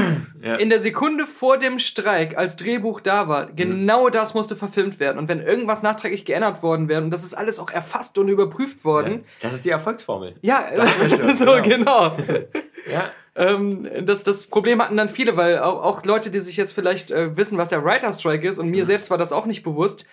[0.43, 0.57] ja.
[0.57, 4.13] in der Sekunde vor dem Streik als Drehbuch da war, genau mhm.
[4.13, 5.19] das musste verfilmt werden.
[5.19, 8.85] Und wenn irgendwas nachträglich geändert worden wäre, und das ist alles auch erfasst und überprüft
[8.85, 9.13] worden.
[9.13, 9.21] Ja.
[9.43, 10.35] Das ist die Erfolgsformel.
[10.43, 10.65] Ja,
[11.35, 11.63] so genau.
[11.63, 12.17] genau.
[12.93, 13.11] ja.
[13.37, 17.11] Ähm, das, das Problem hatten dann viele, weil auch, auch Leute, die sich jetzt vielleicht
[17.11, 18.87] äh, wissen, was der Writer Strike ist, und mir mhm.
[18.87, 20.07] selbst war das auch nicht bewusst,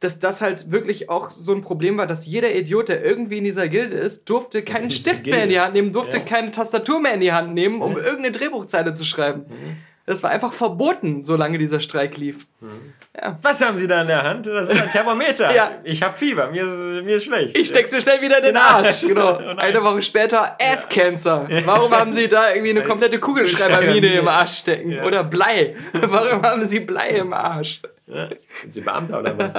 [0.00, 3.44] dass das halt wirklich auch so ein Problem war, dass jeder Idiot, der irgendwie in
[3.44, 6.22] dieser Gilde ist, durfte keinen Stift mehr in die Hand nehmen, durfte ja.
[6.22, 7.98] keine Tastatur mehr in die Hand nehmen, um ja.
[7.98, 9.44] irgendeine Drehbuchzeile zu schreiben.
[9.48, 9.76] Mhm.
[10.06, 12.46] Das war einfach verboten, solange dieser Streik lief.
[12.60, 12.92] Mhm.
[13.16, 13.38] Ja.
[13.40, 14.46] Was haben Sie da in der Hand?
[14.46, 15.54] Das ist ein Thermometer.
[15.54, 15.78] ja.
[15.82, 17.56] Ich habe Fieber, mir ist, mir ist schlecht.
[17.56, 19.02] Ich steck's mir schnell wieder in den Arsch.
[19.02, 19.36] genau.
[19.56, 21.48] Eine Woche später Ass Cancer.
[21.64, 25.00] Warum haben Sie da irgendwie eine komplette Kugelschreibermine im Arsch stecken?
[25.00, 25.74] Oder Blei.
[25.92, 27.80] Warum haben Sie Blei im Arsch?
[28.06, 29.54] Sind Sie Beamter oder was?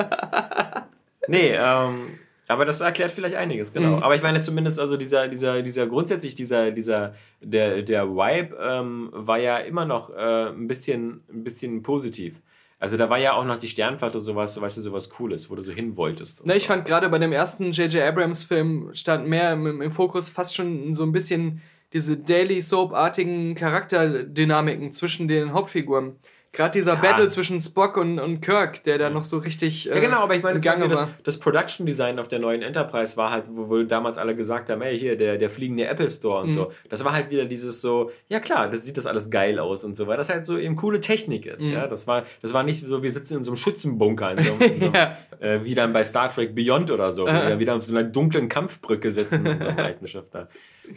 [1.27, 3.97] nee, ähm aber das erklärt vielleicht einiges, genau.
[3.97, 4.03] Mhm.
[4.03, 9.09] Aber ich meine zumindest, also dieser, dieser, dieser grundsätzlich, dieser, dieser, der, der Vibe ähm,
[9.11, 12.41] war ja immer noch äh, ein, bisschen, ein bisschen positiv.
[12.77, 15.61] Also da war ja auch noch die Sternfahrt sowas, weißt du, sowas Cooles, wo du
[15.61, 16.41] so hin wolltest.
[16.45, 16.67] Na, ich so.
[16.67, 18.03] fand gerade bei dem ersten J.J.
[18.03, 21.61] Abrams-Film stand mehr im, im, Fokus fast schon so ein bisschen
[21.93, 26.17] diese Daily Soap-artigen Charakterdynamiken zwischen den Hauptfiguren.
[26.55, 27.01] Gerade dieser ja.
[27.01, 29.89] Battle zwischen Spock und, und Kirk, der da noch so richtig.
[29.89, 33.31] Äh, ja, genau, aber ich meine, das, das Production Design auf der neuen Enterprise war
[33.31, 36.49] halt, wo, wo damals alle gesagt haben, hey, hier, der, der fliegende Apple Store und
[36.49, 36.53] mhm.
[36.53, 36.71] so.
[36.89, 39.97] Das war halt wieder dieses so, ja klar, das sieht das alles geil aus und
[39.97, 41.61] so, weil das halt so eben coole Technik ist.
[41.61, 41.73] Mhm.
[41.73, 41.87] Ja?
[41.87, 44.77] Das, war, das war nicht so, wir sitzen in so einem Schützenbunker, in so, in
[44.77, 45.17] so ja.
[45.39, 48.07] äh, wie dann bei Star Trek Beyond oder so, wo wir wieder auf so einer
[48.07, 50.47] dunklen Kampfbrücke sitzen in einem alten Schiff da.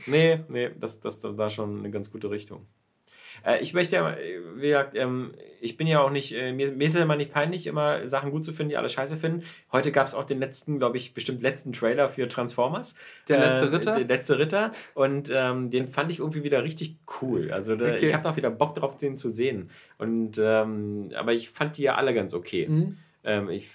[0.07, 2.67] Nee, nee, das, das, das war schon eine ganz gute Richtung.
[3.49, 4.17] Äh, ich möchte ja,
[4.57, 7.33] wie gesagt, ähm, ich bin ja auch nicht, äh, mir, mir ist es immer nicht
[7.33, 9.43] peinlich, immer Sachen gut zu finden, die alle scheiße finden.
[9.73, 12.95] Heute gab es auch den letzten, glaube ich, bestimmt letzten Trailer für Transformers.
[13.29, 13.97] Der letzte äh, Ritter?
[13.97, 14.71] Der letzte Ritter.
[14.95, 17.51] Und ähm, den fand ich irgendwie wieder richtig cool.
[17.51, 18.07] Also da, okay.
[18.07, 19.71] ich habe auch wieder Bock drauf, den zu sehen.
[19.97, 22.69] Und ähm, aber ich fand die ja alle ganz okay.
[22.69, 22.97] Mhm.
[23.25, 23.69] Ähm, ich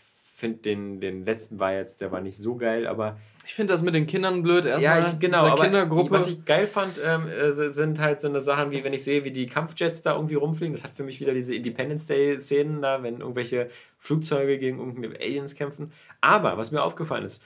[0.43, 3.81] finde den, den letzten war jetzt, der war nicht so geil, aber ich finde das
[3.81, 5.01] mit den Kindern blöd erstmal.
[5.01, 6.11] Ja, ich, genau, aber Kindergruppe.
[6.11, 9.23] was ich geil fand, ähm, äh, sind halt so eine Sachen wie, wenn ich sehe,
[9.23, 10.75] wie die Kampfjets da irgendwie rumfliegen.
[10.75, 15.55] Das hat für mich wieder diese Independence Day-Szenen da, wenn irgendwelche Flugzeuge gegen irgendwelche Aliens
[15.55, 15.93] kämpfen.
[16.19, 17.41] Aber was mir aufgefallen ist,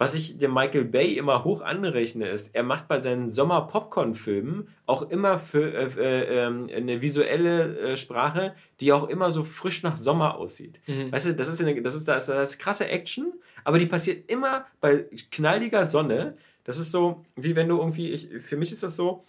[0.00, 5.02] was ich dem Michael Bay immer hoch anrechne, ist, er macht bei seinen Sommer-Popcorn-Filmen auch
[5.02, 9.96] immer für, äh, äh, ähm, eine visuelle äh, Sprache, die auch immer so frisch nach
[9.96, 10.80] Sommer aussieht.
[10.86, 11.12] Mhm.
[11.12, 13.84] Weißt du, das ist, eine, das, ist, das, ist, das ist krasse Action, aber die
[13.84, 16.38] passiert immer bei knalliger Sonne.
[16.64, 19.26] Das ist so, wie wenn du irgendwie, ich, für mich ist das so,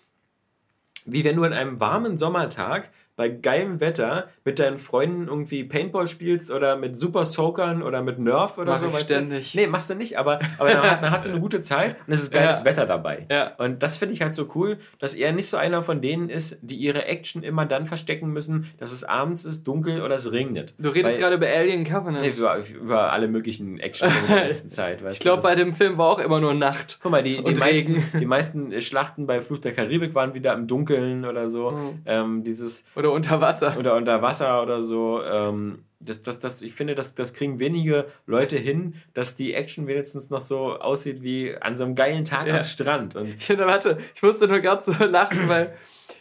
[1.05, 6.07] wie wenn du an einem warmen Sommertag bei geilem Wetter mit deinen Freunden irgendwie Paintball
[6.07, 8.89] spielst oder mit Super Soakern oder mit Nerf oder Mach so.
[8.89, 9.51] Ich ständig.
[9.51, 9.59] Du?
[9.59, 12.13] Nee, machst du nicht, aber, aber man, hat, man hat so eine gute Zeit und
[12.13, 12.65] es ist geiles ja.
[12.65, 13.27] Wetter dabei.
[13.29, 13.53] Ja.
[13.57, 16.57] Und das finde ich halt so cool, dass er nicht so einer von denen ist,
[16.61, 20.73] die ihre Action immer dann verstecken müssen, dass es abends ist, dunkel oder es regnet.
[20.79, 22.21] Du redest gerade über Alien Covenant.
[22.21, 25.03] Nee, über, über alle möglichen Action in der letzten Zeit.
[25.09, 26.99] ich glaube, bei dem Film war auch immer nur Nacht.
[27.01, 30.67] Guck mal, die, die, meisten, die meisten Schlachten bei Fluch der Karibik waren wieder im
[30.67, 31.71] Dunkeln oder so.
[31.71, 32.01] Mhm.
[32.05, 33.75] Ähm, dieses, oder unter Wasser.
[33.77, 35.23] Oder unter Wasser oder so.
[35.23, 39.87] Ähm, das, das, das, ich finde, das, das kriegen wenige Leute hin, dass die Action
[39.87, 42.57] wenigstens noch so aussieht wie an so einem geilen Tag ja.
[42.57, 43.15] am Strand.
[43.15, 45.73] Und ich finde, warte, ich musste nur gerade so lachen, weil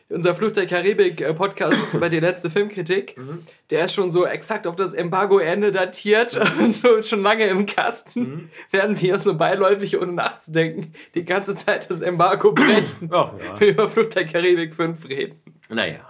[0.08, 3.44] unser Fluch der Karibik-Podcast bei der letzte Filmkritik, mhm.
[3.68, 6.64] der ist schon so exakt auf das Embargo-Ende datiert mhm.
[6.64, 8.48] und so schon lange im Kasten, mhm.
[8.70, 13.10] werden wir so beiläufig, ohne nachzudenken, die ganze Zeit das Embargo brechen.
[13.12, 13.66] Oh, ja.
[13.66, 15.40] über Fluch der Karibik 5 reden.
[15.68, 16.09] Naja.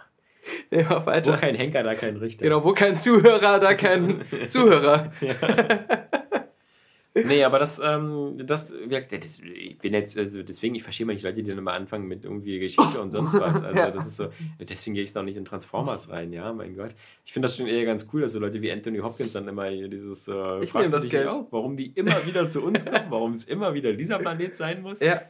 [0.71, 1.35] Nee, mach weiter.
[1.35, 2.45] Wo kein Henker, da kein Richter.
[2.45, 5.11] Genau, wo kein Zuhörer, da kein Zuhörer.
[7.15, 11.25] nee, aber das, ähm, das, das, ich bin jetzt, also deswegen, ich verstehe mal nicht
[11.25, 13.61] Leute, die dann immer anfangen mit irgendwie Geschichte und sonst was.
[13.71, 13.91] Also ja.
[13.91, 14.29] das ist so,
[14.59, 16.91] deswegen gehe ich noch nicht in Transformers rein, ja, mein Gott.
[17.25, 19.67] Ich finde das schon eher ganz cool, dass so Leute wie Anthony Hopkins dann immer
[19.67, 23.07] hier dieses, äh, ich fragst du dich auch, warum die immer wieder zu uns kommen,
[23.11, 25.01] warum es immer wieder dieser Planet sein muss.
[25.01, 25.21] Ja.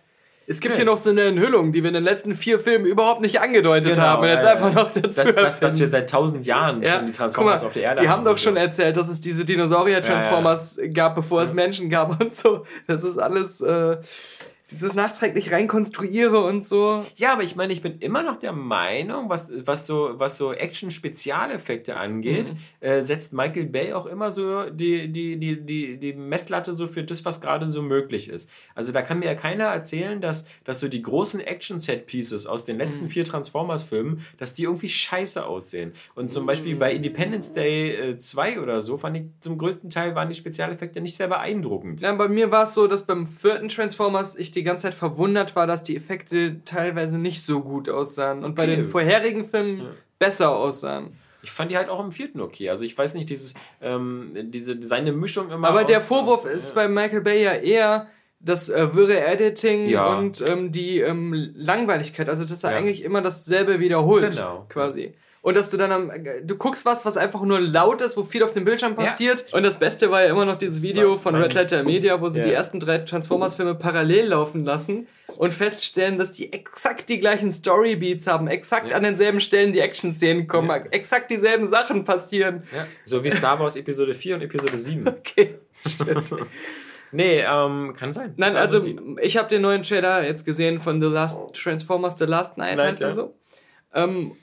[0.50, 3.20] Es gibt hier noch so eine Enthüllung, die wir in den letzten vier Filmen überhaupt
[3.20, 4.22] nicht angedeutet genau, haben.
[4.22, 5.22] Und jetzt äh, einfach noch dazu.
[5.22, 6.96] Das, das, was wir seit tausend Jahren ja.
[6.96, 9.20] schon die Transformers mal, auf der Erde Die haben, haben doch schon erzählt, dass es
[9.20, 10.90] diese Dinosaurier-Transformers ja, ja.
[10.90, 12.64] gab, bevor es Menschen gab und so.
[12.88, 13.60] Das ist alles.
[13.60, 13.98] Äh,
[14.70, 17.04] dieses nachträglich reinkonstruiere und so.
[17.16, 20.52] Ja, aber ich meine, ich bin immer noch der Meinung, was, was so, was so
[20.52, 22.86] Action-Spezialeffekte angeht, mhm.
[22.86, 27.02] äh, setzt Michael Bay auch immer so die, die, die, die, die Messlatte so für
[27.02, 28.48] das, was gerade so möglich ist.
[28.74, 32.78] Also da kann mir ja keiner erzählen, dass, dass so die großen Action-Set-Pieces aus den
[32.78, 33.08] letzten mhm.
[33.08, 35.92] vier Transformers-Filmen, dass die irgendwie scheiße aussehen.
[36.14, 36.46] Und zum mhm.
[36.48, 40.34] Beispiel bei Independence Day äh, 2 oder so, fand ich zum größten Teil waren die
[40.34, 42.00] Spezialeffekte nicht sehr beeindruckend.
[42.00, 44.94] Ja, bei mir war es so, dass beim vierten Transformers ich die die ganze Zeit
[44.94, 48.54] verwundert war, dass die Effekte teilweise nicht so gut aussahen und okay.
[48.56, 49.90] bei den vorherigen Filmen ja.
[50.18, 51.12] besser aussahen.
[51.42, 52.68] Ich fand die halt auch im vierten okay.
[52.68, 55.68] Also ich weiß nicht, dieses, ähm, diese, seine Mischung immer.
[55.68, 56.74] Aber aus, der Vorwurf aus, ist ja.
[56.74, 58.08] bei Michael Bay ja eher
[58.40, 60.18] das äh, wirre Editing ja.
[60.18, 62.28] und ähm, die ähm, Langweiligkeit.
[62.28, 62.76] Also dass er ja.
[62.76, 64.66] eigentlich immer dasselbe wiederholt, genau.
[64.68, 65.14] quasi.
[65.42, 66.12] Und dass du dann am,
[66.42, 69.46] du guckst was, was einfach nur laut ist, wo viel auf dem Bildschirm passiert.
[69.50, 69.56] Ja.
[69.56, 72.40] Und das Beste war ja immer noch dieses Video von Red Letter Media, wo sie
[72.40, 72.46] ja.
[72.46, 78.26] die ersten drei Transformers-Filme parallel laufen lassen und feststellen, dass die exakt die gleichen Storybeats
[78.26, 78.96] haben, exakt ja.
[78.98, 82.62] an denselben Stellen die Action-Szenen kommen, exakt dieselben Sachen passieren.
[83.06, 85.06] So wie Star Wars Episode 4 und Episode 7.
[85.20, 86.30] Okay, stimmt.
[87.12, 88.34] Nee, ähm, kann sein.
[88.36, 88.80] Nein, also
[89.20, 92.90] ich habe den neuen Trailer jetzt gesehen von The Last Transformers The Last Night, Night
[92.90, 93.34] heißt er so.
[93.92, 94.36] Ähm,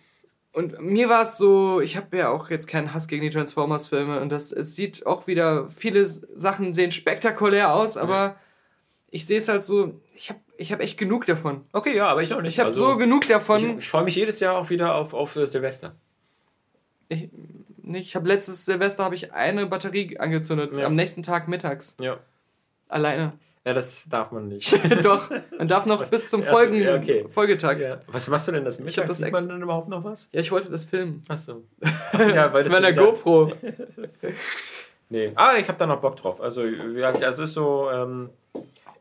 [0.58, 4.20] und mir war es so, ich habe ja auch jetzt keinen Hass gegen die Transformers-Filme
[4.20, 8.36] und das, es sieht auch wieder, viele Sachen sehen spektakulär aus, aber ja.
[9.12, 11.64] ich sehe es halt so, ich habe ich hab echt genug davon.
[11.74, 12.54] Okay, ja, aber ich noch nicht.
[12.54, 13.70] Ich habe also, so genug davon.
[13.70, 15.96] Ich, ich freue mich jedes Jahr auch wieder auf, auf Silvester.
[17.08, 17.30] Ich,
[17.94, 20.88] ich habe letztes Silvester habe ich eine Batterie angezündet, ja.
[20.88, 21.96] am nächsten Tag mittags.
[22.02, 22.18] Ja.
[22.88, 23.34] Alleine.
[23.68, 24.72] Ja, das darf man nicht.
[25.04, 27.26] Doch, man darf noch bis zum Folgen ja, okay.
[27.28, 27.78] Folgetag.
[27.78, 28.00] Ja.
[28.08, 29.08] Was machst du denn das Mittag?
[29.08, 30.30] Das Sieht man denn überhaupt noch was?
[30.32, 31.22] Ja, ich wollte das filmen.
[31.28, 31.66] Achso.
[32.14, 33.52] ja, weil das Mit einer GoPro.
[35.10, 35.34] nee.
[35.36, 36.40] Ah, ich habe da noch Bock drauf.
[36.40, 38.30] Also, ja, das ist so, ähm,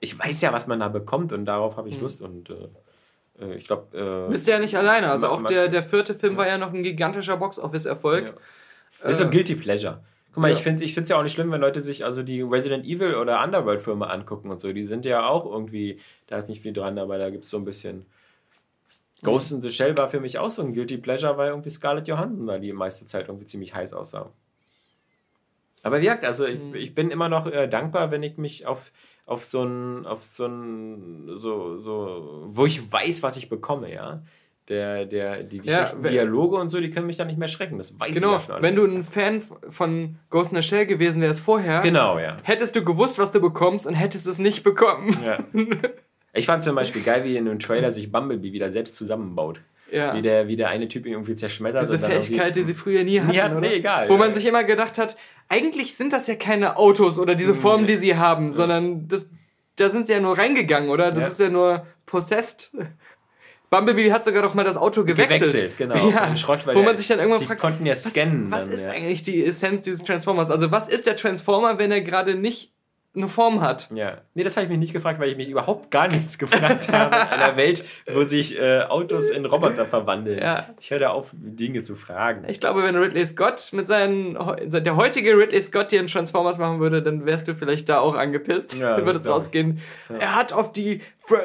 [0.00, 2.02] ich weiß ja, was man da bekommt und darauf habe ich mhm.
[2.02, 4.26] Lust und äh, äh ich glaube.
[4.26, 5.12] Äh, Bist du ja nicht alleine.
[5.12, 8.34] Also auch der, der vierte Film war ja noch ein gigantischer Box-Office-Erfolg.
[9.04, 10.00] Ist so ein Guilty Pleasure.
[10.37, 10.57] Guck mal, ja.
[10.59, 13.43] ich finde es ja auch nicht schlimm, wenn Leute sich also die Resident Evil oder
[13.43, 14.70] Underworld-Filme angucken und so.
[14.70, 17.57] Die sind ja auch irgendwie, da ist nicht viel dran, aber da gibt es so
[17.57, 18.05] ein bisschen.
[19.22, 22.07] Ghost in the Shell war für mich auch so ein Guilty Pleasure, weil irgendwie Scarlett
[22.07, 24.30] Johansson da die meiste Zeit irgendwie ziemlich heiß aussah.
[25.82, 26.74] Aber wirkt, also ich, mhm.
[26.74, 28.93] ich bin immer noch äh, dankbar, wenn ich mich auf,
[29.24, 34.22] auf so ein, auf so ein, so, so, wo ich weiß, was ich bekomme, ja
[34.68, 37.78] der, der, die, die ja, Dialoge und so, die können mich dann nicht mehr schrecken.
[37.78, 38.62] Das weiß genau, ich ja schon alles.
[38.62, 42.36] Wenn du ein Fan von Ghost in the Shell gewesen wärst vorher, genau, ja.
[42.42, 45.16] hättest du gewusst, was du bekommst und hättest es nicht bekommen.
[45.24, 45.38] Ja.
[46.36, 49.60] Ich fand zum Beispiel geil, wie in einem Trailer sich Bumblebee wieder selbst zusammenbaut.
[49.90, 50.14] Ja.
[50.14, 51.82] Wie, der, wie der eine Typ ihn irgendwie zerschmettert.
[51.82, 53.30] Diese Fähigkeit, die sie früher nie hatten.
[53.30, 54.08] Nie hatten nee, egal.
[54.08, 55.16] Wo man sich immer gedacht hat,
[55.48, 59.30] eigentlich sind das ja keine Autos oder diese Formen, die sie haben, sondern das,
[59.76, 61.12] da sind sie ja nur reingegangen, oder?
[61.12, 62.72] Das ist ja nur possessed.
[63.70, 65.40] Bumblebee hat sogar doch mal das Auto gewechselt.
[65.40, 66.10] Gewechselt, genau.
[66.10, 68.50] Ja, Schrott, wo man sich dann irgendwann fragt, konnten ja scannen.
[68.50, 68.90] Was, was dann, ist ja.
[68.90, 70.50] eigentlich die Essenz dieses Transformers?
[70.50, 72.72] Also was ist der Transformer, wenn er gerade nicht
[73.16, 73.88] eine Form hat.
[73.94, 74.18] Ja.
[74.34, 77.16] Nee, das habe ich mich nicht gefragt, weil ich mich überhaupt gar nichts gefragt habe
[77.16, 80.38] in einer Welt, wo sich äh, Autos in Roboter verwandeln.
[80.38, 80.68] Ja.
[80.80, 82.44] Ich höre da auf, Dinge zu fragen.
[82.48, 84.36] Ich glaube, wenn Ridley Scott mit seinen,
[84.68, 88.16] der heutige Ridley Scott dir einen Transformers machen würde, dann wärst du vielleicht da auch
[88.16, 88.74] angepisst.
[88.74, 89.80] Ja, dann würde es rausgehen.
[90.18, 91.00] Er hat auf die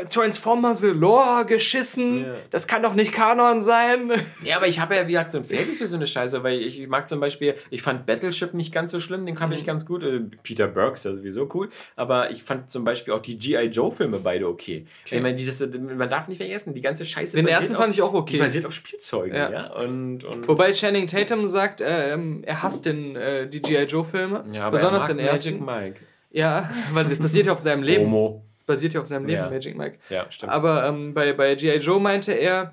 [0.09, 2.25] Transformers Lore geschissen.
[2.25, 2.34] Ja.
[2.49, 4.11] Das kann doch nicht Kanon sein.
[4.43, 6.59] Ja, aber ich habe ja, wie gesagt, so ein Fairy für so eine Scheiße, weil
[6.59, 9.55] ich, ich mag zum Beispiel, ich fand Battleship nicht ganz so schlimm, den kam mhm.
[9.55, 10.03] ich ganz gut.
[10.03, 11.69] Äh, Peter Burks, ja sowieso cool.
[11.95, 13.67] Aber ich fand zum Beispiel auch die G.I.
[13.67, 14.86] Joe-Filme beide okay.
[15.05, 15.15] okay.
[15.15, 17.36] Ich meine, dieses, man darf nicht vergessen, die ganze Scheiße.
[17.36, 18.38] Den ersten fand ich auch okay.
[18.39, 19.51] Basiert auf Spielzeugen, ja.
[19.51, 19.73] ja?
[19.73, 23.84] Und, und Wobei Channing Tatum sagt, äh, er hasst den, äh, die G.I.
[23.84, 24.45] Joe-Filme.
[24.51, 25.63] Ja, aber besonders den ersten.
[25.63, 26.01] Magic Mike.
[26.32, 28.05] Ja, weil das basiert ja auf seinem Leben.
[28.05, 29.49] Homo basiert ja auf seinem Leben, ja.
[29.49, 29.97] Magic Mike.
[30.09, 30.51] Ja, stimmt.
[30.51, 31.78] Aber ähm, bei, bei G.I.
[31.80, 32.72] Joe meinte er,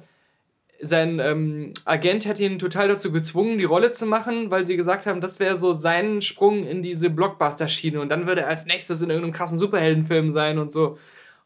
[0.81, 5.07] sein ähm, Agent hätte ihn total dazu gezwungen, die Rolle zu machen, weil sie gesagt
[5.07, 9.01] haben, das wäre so sein Sprung in diese Blockbuster-Schiene und dann würde er als nächstes
[9.01, 10.97] in irgendeinem krassen Superheldenfilm sein und so.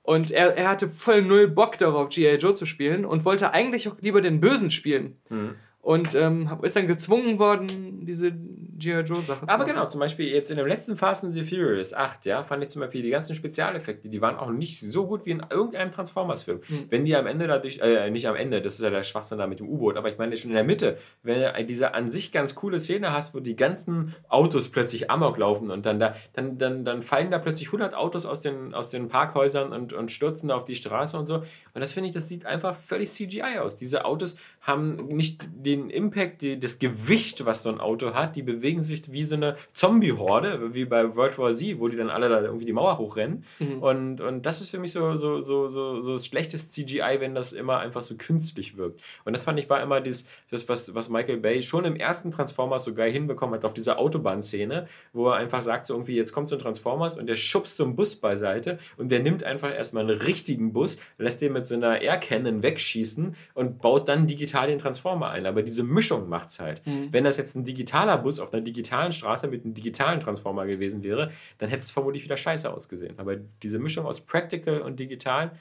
[0.03, 2.37] Und er, er hatte voll null Bock darauf, G.I.
[2.37, 5.17] Joe zu spielen und wollte eigentlich auch lieber den Bösen spielen.
[5.31, 5.55] Mhm.
[5.81, 8.33] Und ähm, ist dann gezwungen worden, diese
[8.79, 9.01] G.I.
[9.01, 12.43] Joe-Sache Aber genau, zum Beispiel jetzt in dem letzten Fast and the Furious 8, ja,
[12.43, 15.45] fand ich zum Beispiel die ganzen Spezialeffekte, die waren auch nicht so gut wie in
[15.51, 16.61] irgendeinem Transformers-Film.
[16.67, 16.87] Hm.
[16.91, 19.47] Wenn die am Ende dadurch, äh, nicht am Ende, das ist ja der Schwachsinn da
[19.47, 22.33] mit dem U-Boot, aber ich meine schon in der Mitte, wenn du diese an sich
[22.33, 26.59] ganz coole Szene hast, wo die ganzen Autos plötzlich amok laufen und dann da, dann,
[26.59, 30.49] dann, dann fallen da plötzlich 100 Autos aus den, aus den Parkhäusern und, und stürzen
[30.49, 31.37] da auf die Straße und so.
[31.37, 33.77] Und das finde ich, das sieht einfach völlig CGI aus.
[33.77, 38.43] Diese Autos haben nicht den Impact, die, das Gewicht, was so ein Auto hat, die
[38.73, 42.29] bewegen sich wie so eine Zombie-Horde, wie bei World War Z, wo die dann alle
[42.29, 43.45] da irgendwie die Mauer hochrennen.
[43.59, 43.83] Mhm.
[43.83, 47.53] Und, und das ist für mich so, so, so, so, so schlechtes CGI, wenn das
[47.53, 49.03] immer einfach so künstlich wirkt.
[49.25, 52.31] Und das fand ich war immer das, das was, was Michael Bay schon im ersten
[52.31, 56.33] Transformers so geil hinbekommen hat, auf dieser Autobahnszene, wo er einfach sagt, so irgendwie, jetzt
[56.33, 59.75] kommt so ein Transformers und der schubst so einen Bus beiseite und der nimmt einfach
[59.75, 64.27] erstmal einen richtigen Bus, lässt den mit so einer Air Cannon wegschießen und baut dann
[64.27, 65.47] digital den Transformer ein.
[65.47, 66.87] Aber diese Mischung macht es halt.
[66.87, 67.13] Mhm.
[67.13, 71.03] Wenn das jetzt ein digitaler Bus auf einer digitalen Straße mit einem digitalen Transformer gewesen
[71.03, 73.19] wäre, dann hätte es vermutlich wieder scheiße ausgesehen.
[73.19, 75.53] Aber diese Mischung aus Practical und digital.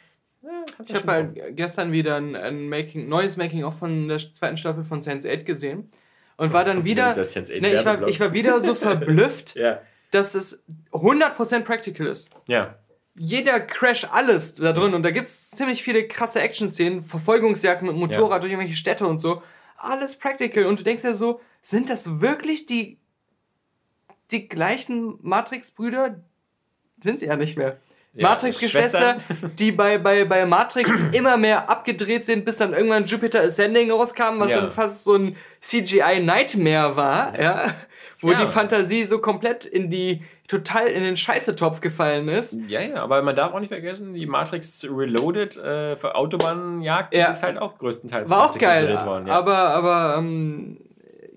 [0.41, 4.83] Ja, ich habe halt gestern wieder ein, ein Making, neues Making-of von der zweiten Staffel
[4.83, 5.89] von Sense8 gesehen
[6.37, 7.15] und war dann wieder.
[7.15, 9.81] Ne, ich, war, ich war wieder so verblüfft, ja.
[10.09, 12.29] dass es 100% Practical ist.
[12.47, 12.75] Ja
[13.15, 14.93] jeder Crash, alles da drin.
[14.93, 19.19] Und da gibt es ziemlich viele krasse Action-Szenen, Verfolgungsjagden mit Motorrad durch irgendwelche Städte und
[19.19, 19.41] so.
[19.83, 20.65] Alles practical.
[20.65, 22.97] Und du denkst ja so, sind das wirklich die,
[24.31, 26.23] die gleichen Matrix-Brüder?
[27.03, 27.79] Sind sie ja nicht mehr.
[28.13, 29.17] Ja, Matrix-Geschwister,
[29.59, 34.39] die bei, bei, bei Matrix immer mehr abgedreht sind, bis dann irgendwann Jupiter Ascending rauskam,
[34.39, 34.59] was ja.
[34.59, 37.63] dann fast so ein CGI-Nightmare war, ja.
[38.19, 38.41] Wo ja.
[38.41, 42.57] die Fantasie so komplett in die, total in den Scheißetopf gefallen ist.
[42.67, 47.31] Ja, ja, aber man darf auch nicht vergessen, die Matrix Reloaded äh, für Autobahnjagd ja.
[47.31, 50.79] ist halt auch größtenteils War auch geil, worden, aber, aber ähm,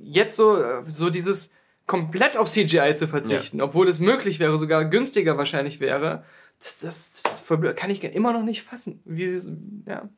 [0.02, 1.50] jetzt so, so dieses
[1.86, 6.24] komplett auf CGI zu verzichten, obwohl es möglich wäre, sogar günstiger wahrscheinlich wäre,
[6.64, 9.00] das, das, das kann ich immer noch nicht fassen.
[9.04, 9.38] Wie,
[9.86, 10.08] ja.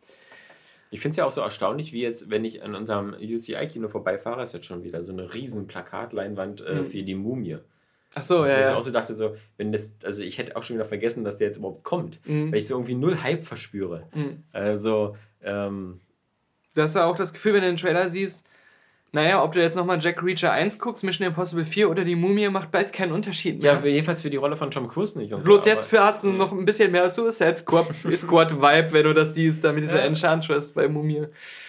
[0.91, 4.43] Ich finde es ja auch so erstaunlich, wie jetzt, wenn ich an unserem UCI-Kino vorbeifahre,
[4.43, 6.85] ist jetzt schon wieder so eine riesen Plakatleinwand äh, mhm.
[6.85, 7.59] für die Mumie.
[8.15, 8.61] Ach so, ja.
[8.61, 8.77] Ich ja.
[8.77, 11.49] auch so dachte, so, wenn das, also ich hätte auch schon wieder vergessen, dass der
[11.49, 12.53] jetzt überhaupt kommt, mhm.
[12.53, 14.09] weil ich so irgendwie null Hype verspüre.
[14.15, 14.45] Mhm.
[14.53, 16.01] Also, ähm,
[16.77, 18.47] Du hast ja auch das Gefühl, wenn du den Trailer siehst,
[19.13, 22.49] naja, ob du jetzt nochmal Jack Reacher 1 guckst, Mission Impossible 4 oder die Mumie,
[22.49, 23.75] macht bald keinen Unterschied mehr.
[23.75, 25.35] Ja, für, jedenfalls für die Rolle von Tom Cruise nicht.
[25.35, 29.05] Bloß so, jetzt für hast du noch ein bisschen mehr Suicide Squad, Squad Vibe, wenn
[29.05, 30.07] du das siehst, da mit dieser ja.
[30.07, 31.21] Enchantress bei Mumie.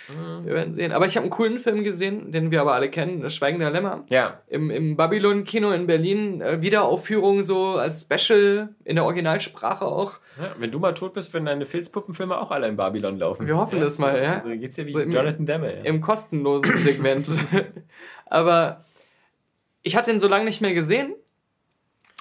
[0.10, 0.46] Mhm.
[0.46, 0.92] Wir werden sehen.
[0.92, 3.72] Aber ich habe einen coolen Film gesehen, den wir aber alle kennen, Das Schweigen der
[3.72, 4.06] Lämmer.
[4.10, 4.42] Ja.
[4.48, 10.14] Im, im Babylon-Kino in Berlin, äh, Wiederaufführung so als Special in der Originalsprache auch.
[10.38, 13.48] Ja, wenn du mal tot bist, werden deine Filzpuppenfilme auch alle in Babylon laufen.
[13.48, 13.84] Wir hoffen ja?
[13.84, 14.36] das mal, ja.
[14.36, 15.76] Also geht's ja wie so im, Jonathan Demme.
[15.76, 15.82] Ja.
[15.84, 17.27] Im kostenlosen Segment.
[18.26, 18.86] aber
[19.84, 21.16] ich hatte ihn so lange nicht mehr gesehen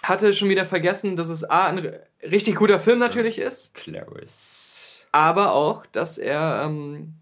[0.09, 1.91] hatte schon wieder vergessen, dass es A, ein
[2.23, 3.75] richtig guter Film natürlich ist.
[3.75, 5.07] Clarice.
[5.13, 7.15] Aber auch, dass er ähm,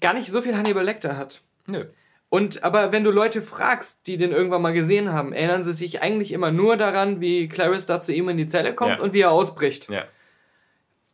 [0.00, 1.42] gar nicht so viel Hannibal Lecter hat.
[1.66, 1.84] Nö.
[2.30, 6.02] Und aber wenn du Leute fragst, die den irgendwann mal gesehen haben, erinnern sie sich
[6.02, 9.04] eigentlich immer nur daran, wie Clarice da zu ihm in die Zelle kommt ja.
[9.04, 9.88] und wie er ausbricht.
[9.88, 10.04] Ja.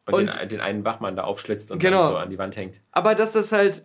[0.06, 2.02] Und, und den, den, einen Wachmann da aufschlitzt und genau.
[2.02, 2.80] dann so an die Wand hängt.
[2.90, 3.84] Aber dass das halt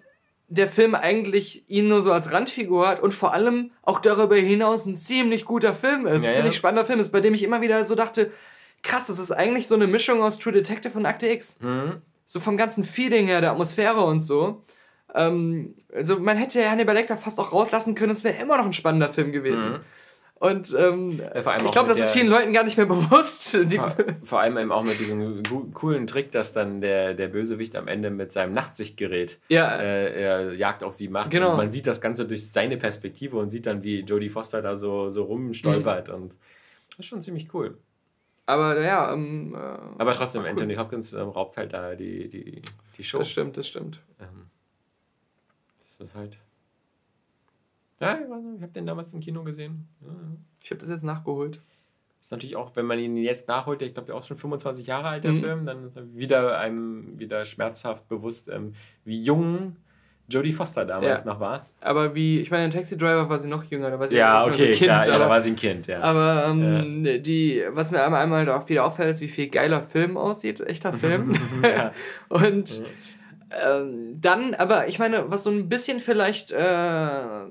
[0.49, 4.85] der Film eigentlich ihn nur so als Randfigur hat und vor allem auch darüber hinaus
[4.85, 6.57] ein ziemlich guter Film ist, ja, ziemlich ja.
[6.57, 8.31] spannender Film ist, bei dem ich immer wieder so dachte,
[8.81, 11.57] krass, das ist eigentlich so eine Mischung aus True Detective und Akte X.
[11.59, 12.01] Mhm.
[12.25, 14.63] So vom ganzen Feeling her, der Atmosphäre und so.
[15.13, 18.65] Ähm, also man hätte ja Hannibal Lecter fast auch rauslassen können, es wäre immer noch
[18.65, 19.73] ein spannender Film gewesen.
[19.73, 19.79] Mhm.
[20.39, 23.57] Und ähm, ich glaube, das ist vielen Leuten gar nicht mehr bewusst.
[23.75, 27.89] Vor, vor, allem eben auch mit diesem coolen Trick, dass dann der, der Bösewicht am
[27.89, 29.77] Ende mit seinem Nachtsichtgerät ja.
[29.77, 31.31] äh, Jagd auf sie macht.
[31.31, 31.51] Genau.
[31.51, 34.77] Und man sieht das Ganze durch seine Perspektive und sieht dann, wie Jodie Foster da
[34.77, 36.07] so, so rumstolpert.
[36.07, 36.13] Mhm.
[36.13, 36.37] Und
[36.91, 37.77] das ist schon ziemlich cool.
[38.45, 40.79] Aber ja, ähm, äh, Aber trotzdem, Anthony cool.
[40.79, 42.61] Hopkins ähm, raubt halt da die, die,
[42.97, 43.19] die Show.
[43.19, 44.01] Das stimmt, das stimmt.
[44.19, 44.47] Ähm,
[45.81, 46.37] das ist halt.
[47.99, 49.87] Ja, ich, habe den damals im Kino gesehen.
[50.01, 50.07] Ja.
[50.61, 51.61] Ich habe das jetzt nachgeholt.
[52.17, 54.37] Das ist natürlich auch, wenn man ihn jetzt nachholt, ich glaube, der ist auch schon
[54.37, 55.41] 25 Jahre alt, der mhm.
[55.41, 58.73] Film, dann ist er wieder einem wieder schmerzhaft bewusst, ähm,
[59.05, 59.77] wie jung
[60.29, 61.33] Jodie Foster damals ja.
[61.33, 61.63] noch war.
[61.81, 64.45] Aber wie, ich meine, in Taxi Driver war sie noch jünger, da war sie ja,
[64.45, 64.83] okay, so ein Kind.
[64.83, 66.01] Klar, aber, ja, da war sie ein Kind, ja.
[66.01, 67.17] Aber ähm, ja.
[67.17, 70.93] die, was mir einmal, einmal auch wieder auffällt, ist, wie viel geiler Film aussieht, echter
[70.93, 71.31] Film.
[72.29, 72.83] Und
[73.65, 76.51] ähm, dann, aber ich meine, was so ein bisschen vielleicht.
[76.51, 77.47] Äh,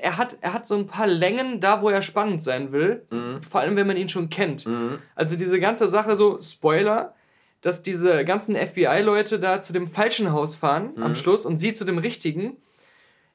[0.00, 3.06] er hat, er hat so ein paar Längen da, wo er spannend sein will.
[3.10, 3.42] Mhm.
[3.42, 4.66] Vor allem, wenn man ihn schon kennt.
[4.66, 4.98] Mhm.
[5.14, 7.14] Also diese ganze Sache, so Spoiler,
[7.60, 11.02] dass diese ganzen FBI-Leute da zu dem falschen Haus fahren mhm.
[11.02, 12.56] am Schluss und sie zu dem richtigen.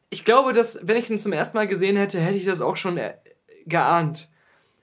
[0.10, 2.76] Ich glaube, dass, wenn ich ihn zum ersten Mal gesehen hätte, hätte ich das auch
[2.76, 3.14] schon äh,
[3.66, 4.30] geahnt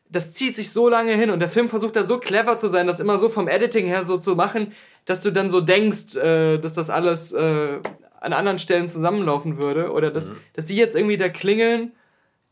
[0.08, 2.86] das zieht sich so lange hin und der Film versucht da so clever zu sein,
[2.86, 4.72] das immer so vom Editing her so zu machen,
[5.04, 7.80] dass du dann so denkst, äh, dass das alles äh,
[8.20, 10.36] an anderen Stellen zusammenlaufen würde oder dass, mhm.
[10.54, 11.92] dass die jetzt irgendwie da klingeln,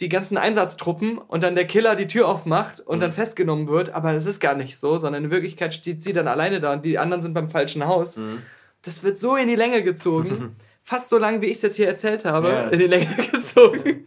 [0.01, 3.01] die ganzen Einsatztruppen und dann der Killer die Tür aufmacht und mhm.
[3.01, 6.29] dann festgenommen wird, aber es ist gar nicht so, sondern in Wirklichkeit steht sie dann
[6.29, 8.17] alleine da und die anderen sind beim falschen Haus.
[8.17, 8.43] Mhm.
[8.83, 11.89] Das wird so in die Länge gezogen, fast so lang, wie ich es jetzt hier
[11.89, 12.69] erzählt habe, ja.
[12.69, 14.07] in die Länge gezogen.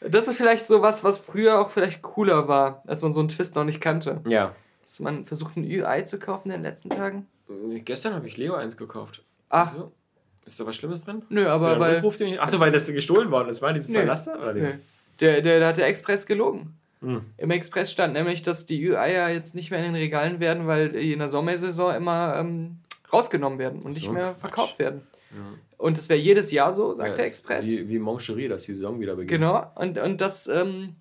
[0.00, 3.28] Das ist vielleicht so was, was früher auch vielleicht cooler war, als man so einen
[3.28, 4.20] Twist noch nicht kannte.
[4.26, 4.54] Ja.
[4.82, 7.26] Dass man versucht, ein Ü-Ei zu kaufen in den letzten Tagen?
[7.48, 9.24] Äh, gestern habe ich Leo eins gekauft.
[9.48, 9.72] Ach.
[9.72, 9.92] Also,
[10.44, 11.22] ist da was Schlimmes drin?
[11.28, 11.96] Nö, aber weil.
[11.96, 14.02] Rückruf, ich, achso, weil das gestohlen worden ist, war dieses nee.
[14.02, 14.40] Laster?
[14.40, 14.72] Oder der,
[15.20, 16.74] der, der hat der Express gelogen.
[17.00, 17.22] Hm.
[17.36, 20.94] Im Express stand nämlich, dass die Ü-Eier jetzt nicht mehr in den Regalen werden, weil
[20.94, 22.78] in der Sommersaison immer ähm,
[23.12, 24.40] rausgenommen werden und so, nicht mehr Quatsch.
[24.40, 25.02] verkauft werden.
[25.32, 25.38] Ja.
[25.78, 27.66] Und das wäre jedes Jahr so, sagt ja, der Express.
[27.66, 29.40] Wie, wie Moncherie, dass die Saison wieder beginnt.
[29.40, 30.94] Genau, und, und das, ähm,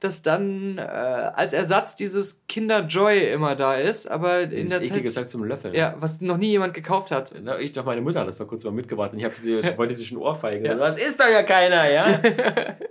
[0.00, 4.82] dass dann äh, als Ersatz dieses Kinder Joy immer da ist, aber in das der
[5.04, 5.74] Zeit Zeug zum Löffeln.
[5.74, 7.34] ja, was noch nie jemand gekauft hat.
[7.42, 9.78] Na, Ich doch, meine Mutter hat das vor kurzem mal mitgebracht und ich, sie, ich
[9.78, 10.64] wollte sie schon ohrfeigen.
[10.64, 10.74] Ja.
[10.74, 12.20] Das ist doch ja keiner, ja?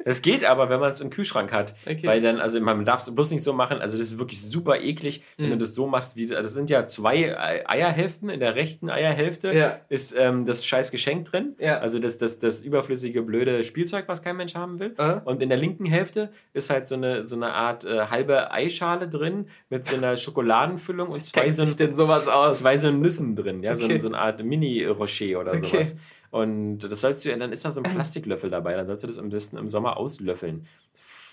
[0.06, 1.76] Es geht aber, wenn man es im Kühlschrank hat.
[1.86, 2.02] Okay.
[2.08, 4.80] Weil dann, also man darf es bloß nicht so machen, also das ist wirklich super
[4.82, 5.52] eklig, wenn Mhm.
[5.52, 8.90] du das so machst, wie, also das sind ja zwei Ei- Eierhälften, in der rechten
[8.90, 9.80] Eierhälfte Ja.
[9.90, 11.78] ist ähm, das scheiß Geschenk drin, Ja.
[11.80, 14.96] also das, das, das überflüssige, blöde Spielzeug, was kein Mensch haben will.
[14.98, 15.18] Äh?
[15.26, 19.08] Und in der linken Hälfte ist halt so eine, so eine Art äh, halbe Eischale
[19.10, 22.62] drin mit so einer Schokoladenfüllung und zwei so, denn sowas aus?
[22.62, 23.98] zwei so Nüssen drin, ja, Okay.
[24.00, 25.66] so, so eine Art Mini-Rocher oder Okay.
[25.84, 25.96] sowas.
[26.32, 29.18] Und das sollst du, dann ist da so ein Plastiklöffel dabei, dann sollst du das
[29.18, 30.68] am besten im Sommer auslöffeln.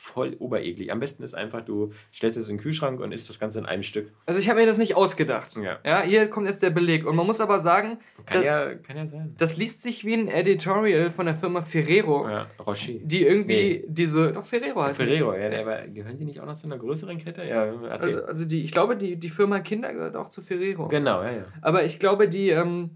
[0.06, 0.92] Voll obereklig.
[0.92, 3.66] Am besten ist einfach, du stellst es in den Kühlschrank und isst das Ganze in
[3.66, 4.12] einem Stück.
[4.24, 5.56] Also ich habe mir das nicht ausgedacht.
[5.56, 5.78] Ja.
[5.84, 7.04] ja, hier kommt jetzt der Beleg.
[7.06, 9.34] Und man muss aber sagen, Kann das, ja, kann ja sein.
[9.36, 12.92] das liest sich wie ein Editorial von der Firma Ferrero, Ja, Rocher.
[13.02, 14.96] die irgendwie diese, doch Ferrero heißt.
[14.96, 17.42] Ferrero, ja, der, aber gehören die nicht auch noch zu einer größeren Kette?
[17.44, 18.14] Ja, erzähl.
[18.14, 20.86] Also, also die, ich glaube, die, die Firma Kinder gehört auch zu Ferrero.
[20.86, 21.44] genau, ja, ja.
[21.62, 22.90] Aber ich glaube, die, ähm,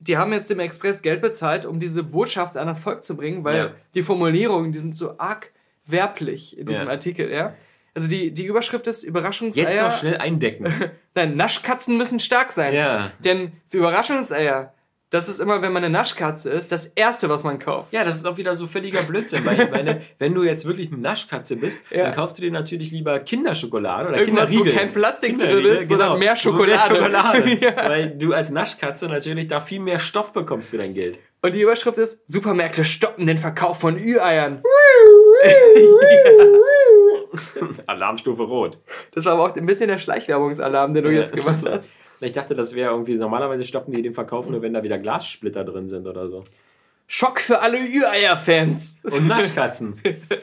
[0.00, 3.44] die haben jetzt dem Express Geld bezahlt, um diese Botschaft an das Volk zu bringen,
[3.44, 3.70] weil Ja.
[3.94, 5.52] die Formulierungen, die sind so arg
[5.90, 6.92] werblich in diesem Ja.
[6.92, 7.52] Artikel, ja.
[7.94, 9.68] Also die, die Überschrift ist Überraschungseier.
[9.68, 10.72] Jetzt noch schnell eindecken.
[11.14, 12.72] Nein, Naschkatzen müssen stark sein.
[12.72, 13.10] Ja.
[13.24, 14.72] Denn für Überraschungseier,
[15.10, 17.92] das ist immer, wenn man eine Naschkatze ist, das Erste, was man kauft.
[17.92, 20.92] Ja, das ist auch wieder so völliger Blödsinn, weil ich meine, wenn du jetzt wirklich
[20.92, 22.04] eine Naschkatze bist, Ja.
[22.04, 26.16] dann kaufst du dir natürlich lieber Kinderschokolade oder Irgendwas, wo kein Plastik drin ist, sondern
[26.20, 26.94] mehr Schokolade.
[26.94, 27.50] Schokolade.
[27.60, 27.88] Ja.
[27.88, 31.18] Weil du als Naschkatze natürlich da viel mehr Stoff bekommst für dein Geld.
[31.42, 34.62] Und die Überschrift ist, Supermärkte stoppen den Verkauf von Ü-Eiern.
[37.86, 38.78] Alarmstufe rot.
[39.12, 41.20] Das war aber auch ein bisschen der Schleichwerbungsalarm, den du Ja.
[41.20, 41.88] jetzt gemacht hast.
[42.22, 45.64] Ich dachte, das wäre irgendwie, normalerweise stoppen die den Verkauf nur, wenn da wieder Glassplitter
[45.64, 46.44] drin sind oder so.
[47.06, 48.98] Schock für alle Ü-Eier-Fans.
[49.04, 49.98] Und Naschkatzen.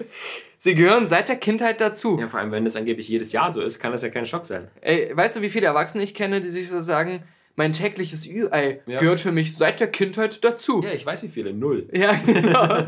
[0.57, 2.17] Sie gehören seit der Kindheit dazu.
[2.19, 4.45] ja, vor allem, wenn das angeblich jedes Jahr so ist, kann das ja kein Schock
[4.45, 4.69] sein.
[4.81, 7.21] Ey, weißt du, wie viele Erwachsene ich kenne, die sich so sagen,
[7.55, 8.99] mein tägliches Ü-Ei Ja.
[8.99, 10.81] gehört für mich seit der Kindheit dazu.
[10.83, 11.53] Ja, ich weiß wie viele.
[11.53, 11.87] Null.
[11.91, 12.85] Ja, genau.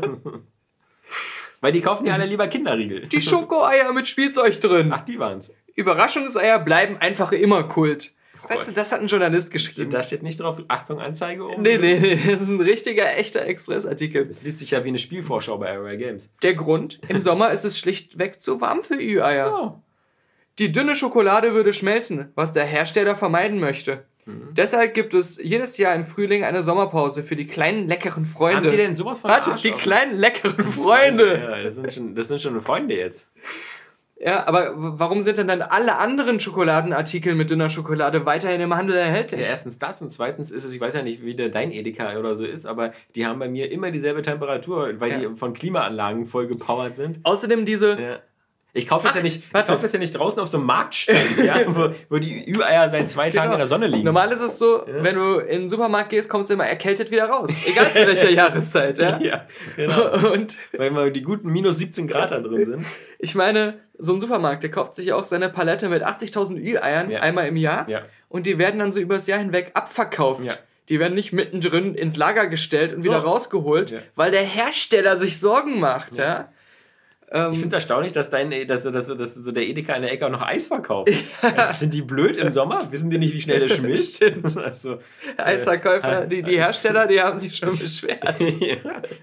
[1.60, 3.06] Weil die kaufen ja alle lieber Kinderriegel.
[3.06, 4.90] Die Schokoeier mit Spielzeug drin.
[4.94, 5.50] Ach, die waren's.
[5.74, 8.12] Überraschungseier bleiben einfach immer Kult.
[8.48, 9.90] Weißt du, das hat ein Journalist geschrieben.
[9.90, 11.62] Da steht nicht drauf, Achtung, Anzeige oben.
[11.62, 14.26] Nee, nee, nee, das ist ein richtiger, echter Express-Artikel.
[14.26, 16.32] Das liest sich ja wie eine Spielvorschau bei Array Games.
[16.42, 19.52] Der Grund, im Sommer ist es schlichtweg zu warm für Ü-Eier.
[19.52, 19.82] Oh.
[20.58, 24.04] Die dünne Schokolade würde schmelzen, was der Hersteller vermeiden möchte.
[24.26, 24.48] Mhm.
[24.52, 28.68] Deshalb gibt es jedes Jahr im Frühling eine Sommerpause für die kleinen leckeren Freunde.
[28.68, 31.38] Haben die denn sowas von Warte, Arsch die kleinen leckeren Freunde.
[31.40, 33.26] Ja, das sind, schon, das sind schon Freunde jetzt.
[34.22, 38.94] Ja, aber warum sind denn dann alle anderen Schokoladenartikel mit dünner Schokolade weiterhin im Handel
[38.94, 39.40] erhältlich?
[39.40, 42.18] Ja, erstens das und zweitens ist es, ich weiß ja nicht, wie der dein Edeka
[42.18, 45.18] oder so ist, aber die haben bei mir immer dieselbe Temperatur, weil Ja.
[45.30, 47.20] die von Klimaanlagen voll gepowert sind.
[47.22, 47.98] Außerdem diese.
[47.98, 48.18] Ja.
[48.72, 49.72] Ich kaufe das, Ach, ja nicht, ich warte.
[49.72, 53.10] kauf das ja nicht draußen auf so einem Marktstand, ja, wo, wo die Ü-Eier seit
[53.10, 53.54] zwei Tagen Genau.
[53.54, 54.04] in der Sonne liegen.
[54.04, 57.28] Normal ist es so, wenn du in den Supermarkt gehst, kommst du immer erkältet wieder
[57.28, 57.50] raus.
[57.66, 59.18] Egal zu welcher Jahreszeit, ja?
[59.20, 59.46] Ja,
[59.76, 60.30] genau.
[60.32, 62.86] Und Weil immer die guten minus 17 Grad da drin sind.
[63.18, 67.20] ich meine, so ein Supermarkt, der kauft sich auch seine Palette mit 80.000 Ü-Eiern Ja.
[67.20, 67.88] einmal im Jahr.
[67.88, 68.02] Ja.
[68.28, 70.44] Und die werden dann so übers Jahr hinweg abverkauft.
[70.44, 70.52] Ja.
[70.88, 73.98] Die werden nicht mittendrin ins Lager gestellt und wieder rausgeholt, Ja.
[74.16, 76.48] weil der Hersteller sich Sorgen macht, ja?
[77.32, 80.12] Ähm, Ich finde es erstaunlich, dass, dein, dass, dass, dass so der Edeka in der
[80.12, 81.10] Ecke auch noch Eis verkauft.
[81.74, 82.90] Sind die blöd im Sommer?
[82.90, 84.16] Wissen die nicht, wie schnell der schmilzt?
[84.16, 84.56] Stimmt.
[84.56, 84.98] Also,
[85.36, 88.36] Eisverkäufer, äh, die, die Hersteller, die haben sich schon beschwert.
[88.60, 88.76] ja,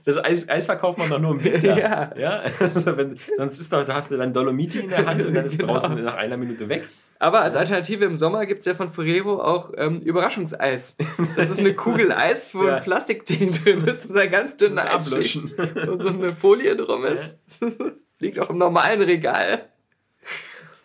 [0.05, 1.77] das Eis, Eis verkauft man doch nur im Winter.
[1.77, 2.11] Ja.
[2.17, 2.41] ja?
[2.59, 5.45] Also wenn, sonst ist doch, da hast du dann Dolomiti in der Hand und dann
[5.45, 5.73] ist Genau.
[5.73, 6.85] draußen nach einer Minute weg.
[7.20, 10.95] Aber als Alternative im Sommer gibt es ja von Ferrero auch ähm, Überraschungseis.
[11.36, 12.76] Das ist eine Kugel Eis, wo Ja.
[12.78, 15.51] ein Plastikding drin ist und ein ganz dünner ablöschen.
[15.88, 17.39] wo so eine Folie drum ist.
[18.20, 19.65] Liegt auch im normalen Regal.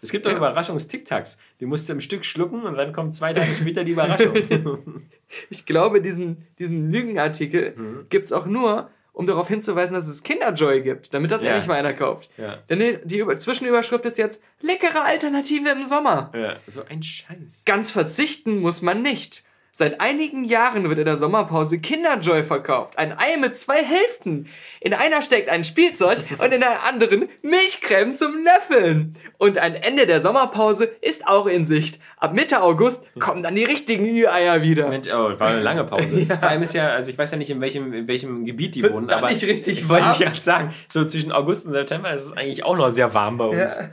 [0.01, 0.37] Es gibt doch Ja.
[0.39, 1.37] Überraschungs-Tic-Tacs.
[1.61, 4.35] Die musst du im Stück schlucken und dann kommt zwei Tage später die Überraschung.
[5.49, 8.07] Ich glaube, diesen, diesen Lügenartikel Mhm.
[8.11, 11.50] gibt es auch nur, um darauf hinzuweisen, dass es Kinderjoy gibt, damit das Ja.
[11.50, 12.30] endlich mal einer kauft.
[12.38, 12.56] Ja.
[12.70, 16.30] Denn die, Über Zwischenüberschrift ist jetzt leckere Alternative im Sommer.
[16.34, 17.36] ja, so ein Scheiß.
[17.66, 19.44] Ganz verzichten muss man nicht.
[19.74, 22.98] Seit einigen Jahren wird in der Sommerpause Kinderjoy verkauft.
[22.98, 24.46] Ein Ei mit zwei Hälften.
[24.82, 29.14] In einer steckt ein Spielzeug und in der anderen Milchcreme zum Löffeln.
[29.38, 31.98] Und ein Ende der Sommerpause ist auch in Sicht.
[32.18, 34.90] Ab Mitte August kommen dann die richtigen Ü-Eier wieder.
[34.90, 36.26] Mensch, oh, war eine lange Pause.
[36.28, 36.36] Ja.
[36.36, 38.82] Vor allem ist ja, also ich weiß ja nicht, in welchem, in welchem Gebiet die
[38.82, 40.12] Wird's wohnen, aber nicht richtig ich wollte warm?
[40.12, 43.38] ich gerade sagen, so zwischen August und September ist es eigentlich auch noch sehr warm
[43.38, 43.56] bei uns.
[43.56, 43.88] Ja,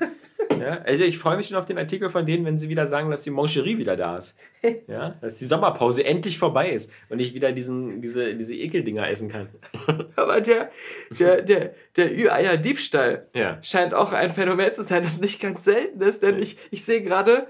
[0.62, 3.22] also ich freue mich schon auf den Artikel von denen, wenn sie wieder sagen, dass
[3.22, 4.36] die Mancherie wieder da ist.
[4.88, 9.30] Ja, dass die Sommerpause endlich vorbei ist und ich wieder diesen, diese, diese Ekeldinger essen
[9.30, 9.48] kann.
[10.18, 10.70] Aber der,
[11.18, 13.58] der, der, der Ü-Eier-Diebstahl ja.
[13.62, 17.02] scheint auch ein Phänomen zu sein, das nicht ganz selten ist, denn ich, ich sehe
[17.02, 17.48] gerade,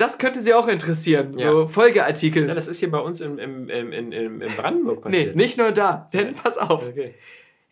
[0.00, 1.38] das könnte Sie auch interessieren.
[1.38, 1.50] Ja.
[1.50, 2.48] So Folgeartikel.
[2.48, 5.36] Ja, das ist hier bei uns im, im, im, im, Brandenburg passiert.
[5.36, 6.08] Nee, nicht nur da.
[6.14, 6.88] Denn pass auf.
[6.88, 7.14] Okay.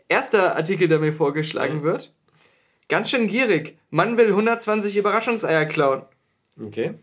[0.08, 1.84] Erster Artikel, der mir vorgeschlagen okay.
[1.84, 2.12] wird.
[2.88, 3.78] Ganz schön gierig.
[3.90, 6.02] Mann will 120 Überraschungseier klauen.
[6.62, 6.94] Okay.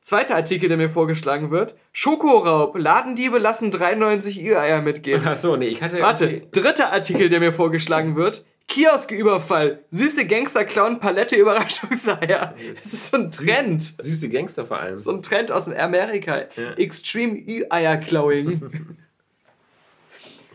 [0.00, 1.76] Zweiter Artikel, der mir vorgeschlagen wird.
[1.92, 2.76] Schokoraub.
[2.76, 5.24] Ladendiebe lassen 93 Ü-Eier mitgehen.
[5.24, 6.00] Achso, nee, ich hatte.
[6.00, 6.42] Warte.
[6.50, 8.44] Dritter Artikel, der mir vorgeschlagen wird.
[8.66, 9.84] Kiosküberfall.
[9.90, 12.54] Süße Gangster klauen Palette Überraschungseier.
[12.74, 13.80] Das ist so ein Trend.
[13.82, 14.98] Süße Gangster vor allem.
[14.98, 16.46] So ein Trend aus Amerika.
[16.56, 16.72] Ja.
[16.72, 18.60] Extreme Ü-Eier-Clawing.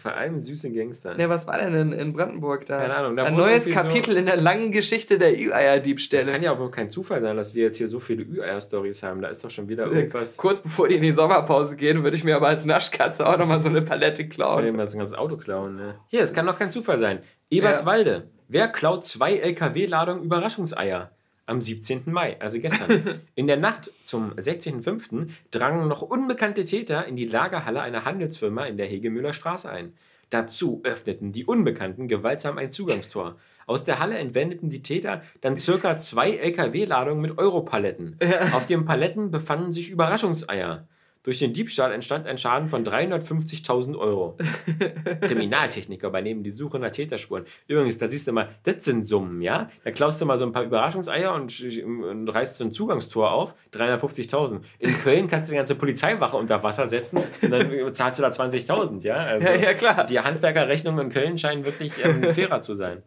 [0.08, 1.16] Vor allem süße Gangster.
[1.16, 2.80] Ne, was war denn in, in Brandenburg da?
[2.80, 3.18] Keine Ahnung.
[3.18, 6.24] Da Ein neues Kapitel so in der langen Geschichte der Ü-Eier-Diebstähle.
[6.24, 9.03] Es kann ja auch wohl kein Zufall sein, dass wir jetzt hier so viele Ü-Eier-Stories
[9.03, 9.22] haben.
[9.22, 10.38] Da ist doch schon wieder so, irgendwas.
[10.38, 13.60] Kurz bevor die in die Sommerpause gehen, würde ich mir aber als Naschkatze auch nochmal
[13.60, 14.66] so eine Palette klauen.
[14.66, 15.95] Ja, mal so ein ganzes Auto klauen, ne?
[16.08, 17.20] Hier, es kann doch kein Zufall sein.
[17.49, 18.12] Eberswalde.
[18.12, 18.24] Ja.
[18.47, 21.12] Wer klaut zwei LKW-Ladungen Überraschungseier?
[21.47, 22.03] Am 17.
[22.05, 23.21] Mai, also gestern.
[23.35, 25.29] In der Nacht zum 16.05.
[25.49, 29.93] drangen noch unbekannte Täter in die Lagerhalle einer Handelsfirma in der Hegemüller Straße ein.
[30.29, 33.37] Dazu öffneten die Unbekannten gewaltsam ein Zugangstor.
[33.65, 38.17] Aus der Halle entwendeten die Täter dann circa zwei LKW-Ladungen mit Europaletten.
[38.53, 40.85] Auf den Paletten befanden sich Überraschungseier.
[41.28, 44.38] Durch den Diebstahl entstand ein Schaden von 350.000 Euro.
[45.21, 47.43] Kriminaltechniker übernehmen die Suche nach Täterspuren.
[47.67, 49.69] Übrigens, da siehst du mal, das sind Summen, ja?
[49.84, 53.55] Da klaust du mal so ein paar Überraschungseier und, und reißt so ein Zugangstor auf,
[53.73, 54.61] 350.000.
[54.80, 58.30] In Köln kannst du die ganze Polizeiwache unter Wasser setzen und dann zahlst du da
[58.30, 59.15] 20.000, ja?
[59.15, 59.55] Also ja?
[59.55, 60.05] Ja, klar.
[60.05, 63.03] Die Handwerkerrechnungen in Köln scheinen wirklich ähm, fairer zu sein.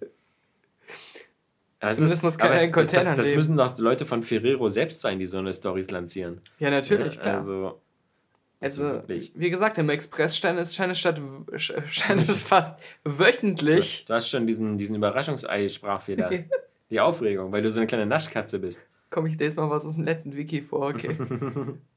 [1.78, 5.00] Das, ist, muss keiner in Containern das, das, das müssen doch Leute von Ferrero selbst
[5.00, 6.42] sein, die so eine Stories lancieren.
[6.58, 7.36] Ja, natürlich, ja, klar.
[7.38, 7.80] Also,
[8.60, 11.20] also, wie gesagt, im Express scheint es, scheint es, statt,
[11.56, 14.04] scheint es fast wöchentlich.
[14.06, 16.30] Du hast schon diesen, diesen Überraschungsei-Sprachfehler.
[16.90, 18.80] die Aufregung, weil du so eine kleine Naschkatze bist.
[19.08, 21.08] Komm, ich lese mal was aus dem letzten Wiki vor, okay.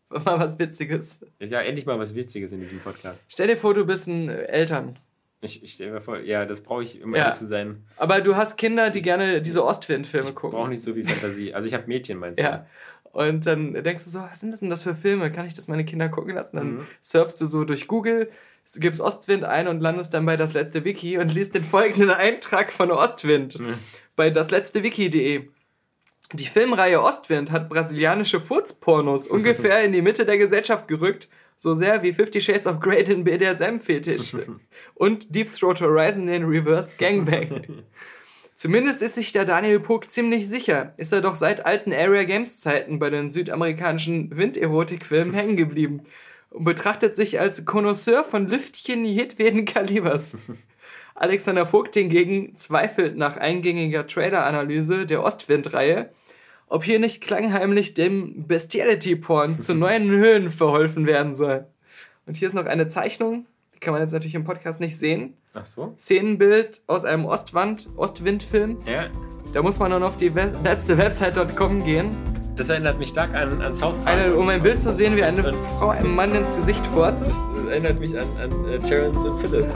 [0.09, 1.19] mal was Witziges.
[1.39, 3.25] Ja, endlich mal was Witziges in diesem Podcast.
[3.27, 4.97] Stell dir vor, du bist ein äh, Eltern.
[5.41, 7.23] Ich, ich stelle mir vor, ja, das brauche ich, um ja.
[7.23, 7.83] ehrlich zu sein.
[7.97, 10.57] Aber du hast Kinder, die gerne diese Ostwind-Filme gucken.
[10.57, 11.53] Ich brauche nicht so viel Fantasie.
[11.53, 12.43] Also ich habe Mädchen, meinst du?
[12.43, 12.65] Ja.
[13.13, 15.31] Und dann denkst du so, was sind das denn das für Filme?
[15.31, 16.57] Kann ich das meine Kinder gucken lassen?
[16.57, 16.87] Dann mhm.
[16.99, 18.27] surfst du so durch Google,
[18.77, 22.73] gibst Ostwind ein und landest dann bei das letzte Wiki und liest den folgenden Eintrag
[22.73, 23.75] von Ostwind mhm.
[24.15, 25.47] bei dasletztewiki.de.
[26.33, 32.01] Die Filmreihe Ostwind hat brasilianische Furzpornos ungefähr in die Mitte der Gesellschaft gerückt, so sehr
[32.01, 34.35] wie Fifty Shades of Grey den BDSM-Fetisch
[34.95, 37.83] und Deep Throat Horizon den Reversed Gangbang.
[38.63, 42.61] Zumindest ist sich der Daniel Puck ziemlich sicher, ist er doch seit alten Area Games
[42.61, 46.03] Zeiten bei den südamerikanischen Winderotikfilmen hängen geblieben
[46.49, 50.37] und betrachtet sich als Connoisseur von Lüftchen jedweden Kalibers.
[51.15, 56.11] Alexander Vogt hingegen zweifelt nach eingängiger Trailer-Analyse der Ostwind-Reihe,
[56.67, 61.67] ob hier nicht klangheimlich dem Bestiality-Porn zu neuen Höhen verholfen werden soll.
[62.25, 63.45] Und hier ist noch eine Zeichnung
[63.83, 65.35] kann man jetzt natürlich im Podcast nicht sehen.
[65.53, 65.93] Ach so.
[65.99, 68.79] Szenenbild aus einem Ostwand, Ostwindfilm.
[68.87, 69.07] Ja.
[69.53, 72.15] Da muss man dann auf die We letzte Website.com gehen.
[72.55, 74.07] Das erinnert mich stark an, an South Park.
[74.17, 77.25] Eine, um ein Bild zu sehen, wie eine Frau einem Mann ins Gesicht furzt.
[77.25, 77.35] Das
[77.69, 79.65] erinnert mich an, an uh, Terrence und Philip.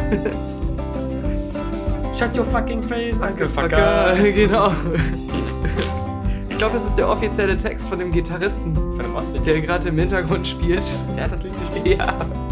[2.17, 4.15] Shut your fucking face, Uncle Fucker.
[4.23, 4.71] genau.
[6.49, 8.73] Ich glaube, das ist der offizielle Text von dem Gitarristen.
[8.73, 9.45] Von dem Ostwind.
[9.45, 10.85] Der gerade im Hintergrund spielt.
[11.15, 11.99] Der hat das Lied geschrieben?
[11.99, 12.46] Ja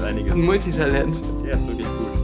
[0.00, 0.28] hat einiges.
[0.28, 1.22] Das ist ein Multitalent.
[1.44, 2.20] Der ist wirklich gut.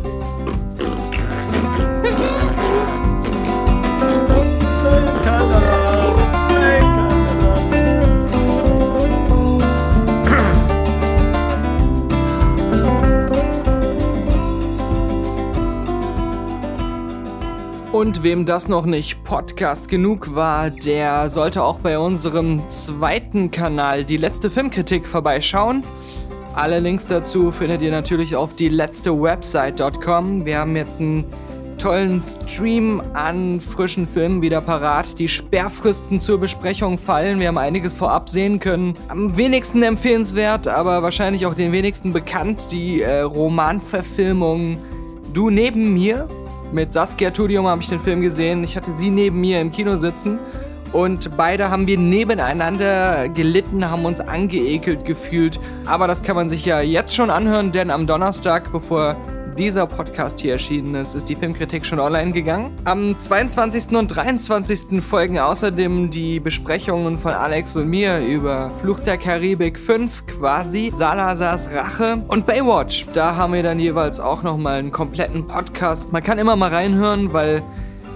[17.93, 24.05] Und wem das noch nicht Podcast genug war, der sollte auch bei unserem zweiten Kanal
[24.05, 25.83] die letzte Filmkritik vorbeischauen.
[26.57, 30.47] Alle Links dazu findet ihr natürlich auf die letzte Website.com.
[30.47, 31.27] Wir haben jetzt einen
[31.77, 35.19] tollen Stream an frischen Filmen wieder parat.
[35.19, 37.41] Die Sperrfristen zur Besprechung fallen.
[37.41, 38.97] Wir haben einiges vorab sehen können.
[39.09, 42.69] Am wenigsten empfehlenswert, aber wahrscheinlich auch den wenigsten bekannt.
[42.73, 44.79] Die äh, Romanverfilmung
[45.35, 46.27] Du neben mir.
[46.73, 48.65] Mit Saskia Tudium habe ich den Film gesehen.
[48.65, 50.39] Ich hatte sie neben mir im Kino sitzen.
[50.97, 55.61] Und beide haben wir nebeneinander gelitten, haben uns angeekelt gefühlt.
[55.85, 59.15] Aber das kann man sich ja jetzt schon anhören, denn am Donnerstag, bevor
[59.59, 62.79] dieser Podcast hier erschienen ist, ist die Filmkritik schon online gegangen.
[62.85, 63.95] Am 22.
[63.95, 65.03] und 23.
[65.05, 71.69] folgen außerdem die Besprechungen von Alex und mir über Fluch der Karibik 5, quasi Salazars
[71.75, 73.05] Rache und Baywatch.
[73.13, 76.11] Da haben wir dann jeweils auch nochmal einen kompletten Podcast.
[76.11, 77.63] Man kann immer mal reinhören, weil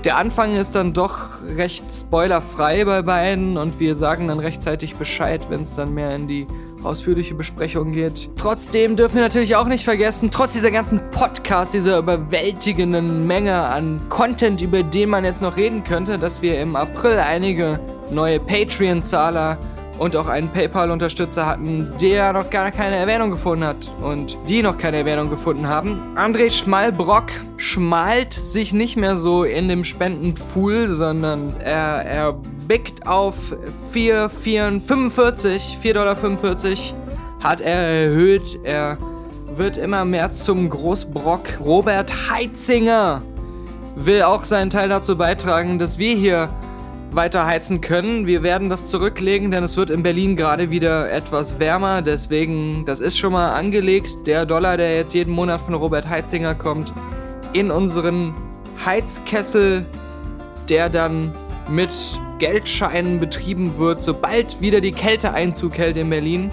[0.05, 5.47] der Anfang ist dann doch recht spoilerfrei bei beiden und wir sagen dann rechtzeitig Bescheid,
[5.51, 6.47] wenn es dann mehr in die
[6.83, 8.31] ausführliche Besprechung geht.
[8.37, 14.01] Trotzdem dürfen wir natürlich auch nicht vergessen, trotz dieser ganzen Podcast, dieser überwältigenden Menge an
[14.09, 17.79] Content, über den man jetzt noch reden könnte, dass wir im April einige
[18.11, 19.59] neue Patreon-Zahler
[20.01, 24.79] und auch einen PayPal-Unterstützer hatten, der noch gar keine Erwähnung gefunden hat und die noch
[24.79, 26.17] keine Erwähnung gefunden haben.
[26.17, 27.27] André Schmalbrock
[27.59, 32.33] schmalt sich nicht mehr so in dem Spendenpool, sondern er, er
[32.67, 33.35] bickt auf
[33.93, 36.17] 4, 4, 45, 4,45 Dollar
[37.41, 38.59] hat er erhöht.
[38.63, 38.97] Er
[39.55, 41.61] wird immer mehr zum Großbrock.
[41.63, 43.21] Robert Heitzinger
[43.97, 46.49] will auch seinen Teil dazu beitragen, dass wir hier
[47.13, 48.27] weiter heizen können.
[48.27, 52.03] Wir werden das zurücklegen, denn es wird in Berlin gerade wieder etwas wärmer.
[52.03, 54.27] Deswegen, das ist schon mal angelegt.
[54.27, 56.93] Der Dollar, der jetzt jeden Monat von Robert Heitzinger kommt,
[57.53, 58.35] in unseren
[58.85, 59.85] Heizkessel,
[60.69, 61.33] der dann
[61.69, 61.91] mit
[62.39, 66.51] Geldscheinen betrieben wird, sobald wieder die Kälte Einzug hält in Berlin.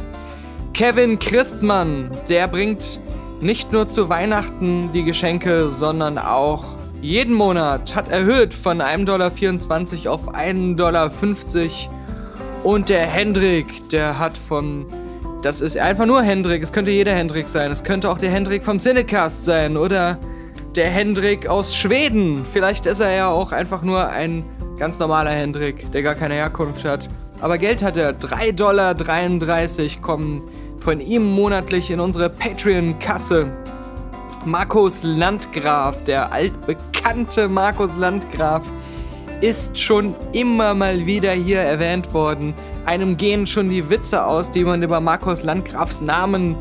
[0.74, 2.99] Kevin Christmann, der bringt
[3.41, 10.16] nicht nur zu Weihnachten die Geschenke, sondern auch jeden Monat hat erhöht von 1,24 Dollar
[10.16, 11.12] auf 1,50 Dollar.
[12.64, 14.86] Und der Hendrik, der hat von.
[15.41, 16.64] Das ist einfach nur Hendrik.
[16.64, 17.72] Es könnte jeder Hendrik sein.
[17.72, 19.78] Es könnte auch der Hendrik vom Cinecast sein.
[19.78, 20.18] Oder
[20.76, 22.45] der Hendrik aus Schweden.
[22.52, 24.43] Vielleicht ist er ja auch einfach nur ein
[24.78, 27.08] ganz normaler Hendrik, der gar keine Herkunft hat.
[27.39, 28.14] Aber Geld hat er.
[28.20, 30.41] 3,33 Dollar kommen
[30.80, 33.52] von ihm monatlich in unsere Patreon-Kasse.
[34.48, 38.66] Markus Landgraf, der altbekannte Markus Landgraf,
[39.41, 42.54] ist schon immer mal wieder hier erwähnt worden.
[42.86, 46.56] Einem gehen schon die Witze aus, die man über Markus Landgrafs Namen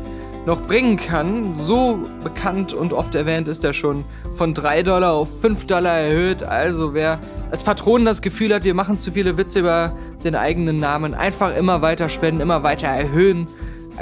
[0.45, 1.53] noch bringen kann.
[1.53, 4.03] So bekannt und oft erwähnt ist er schon.
[4.33, 6.43] Von 3 Dollar auf 5 Dollar erhöht.
[6.43, 7.19] Also wer
[7.51, 9.93] als Patron das Gefühl hat, wir machen zu viele Witze über
[10.25, 13.47] den eigenen Namen, einfach immer weiter spenden, immer weiter erhöhen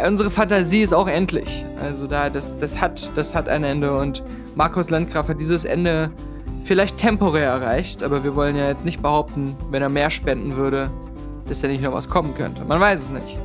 [0.07, 1.65] unsere Fantasie ist auch endlich.
[1.81, 4.23] Also da, das, das, hat, das hat ein Ende und
[4.55, 6.11] Markus Landgraf hat dieses Ende
[6.63, 10.89] vielleicht temporär erreicht, aber wir wollen ja jetzt nicht behaupten, wenn er mehr spenden würde,
[11.47, 12.65] dass da nicht noch was kommen könnte.
[12.65, 13.37] Man weiß es nicht.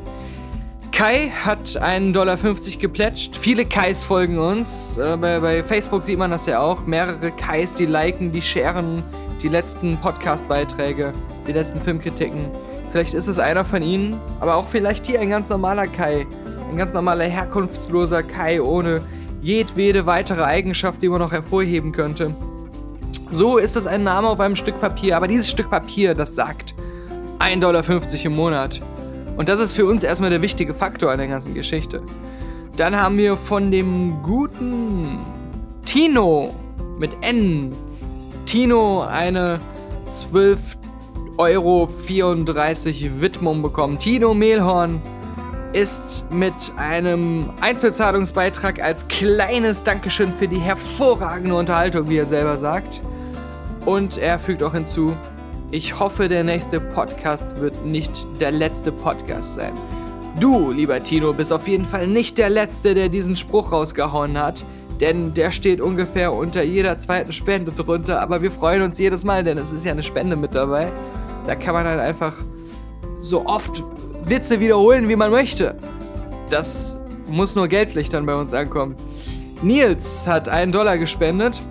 [0.93, 2.37] Kai hat 1,50 Dollar
[2.79, 3.37] geplätscht.
[3.37, 4.99] Viele Kais folgen uns.
[4.99, 6.85] Äh, bei, bei, Facebook sieht man das ja auch.
[6.85, 9.03] Mehrere Kais, die liken, die sharen
[9.41, 11.15] die letzten Podcast-Beiträge,
[11.47, 12.51] die letzten Filmkritiken.
[12.91, 16.27] Vielleicht ist es einer von ihnen, aber auch vielleicht hier ein ganz normaler Kai.
[16.71, 19.01] Ein ganz normaler, herkunftsloser Kai ohne
[19.43, 22.35] jedwede weitere Eigenschaft, die man noch hervorheben könnte.
[23.31, 26.75] So ist es ein Name auf einem Stück Papier, aber dieses Stück Papier, das sagt
[27.39, 28.81] 1,50 Dollar im Monat.
[29.37, 32.03] Und das ist für uns erstmal der wichtige Faktor an der ganzen Geschichte.
[32.77, 35.19] Dann haben wir von dem guten
[35.85, 36.55] Tino
[36.99, 37.73] mit N.
[38.47, 39.61] Tino eine
[40.09, 40.80] 12
[41.41, 43.97] Euro 34 Widmung bekommen.
[43.97, 45.01] Tino Mehlhorn
[45.73, 53.01] ist mit einem Einzelzahlungsbeitrag als kleines Dankeschön für die hervorragende Unterhaltung, wie er selber sagt.
[53.87, 55.17] Und er fügt auch hinzu,
[55.71, 59.73] ich hoffe, der nächste Podcast wird nicht der letzte Podcast sein.
[60.41, 64.63] Du, lieber Tino, bist auf jeden Fall nicht der Letzte, der diesen Spruch rausgehauen hat,
[65.01, 69.43] denn der steht ungefähr unter jeder zweiten Spende drunter, aber wir freuen uns jedes Mal,
[69.43, 70.93] denn es ist ja eine Spende mit dabei.
[71.47, 72.35] Da kann man halt einfach
[73.21, 73.83] so oft
[74.25, 75.77] Witze wiederholen, wie man möchte.
[76.51, 78.97] Das muss nur geldlich dann bei uns ankommen.
[79.63, 81.63] Nils hat einen Dollar gespendet.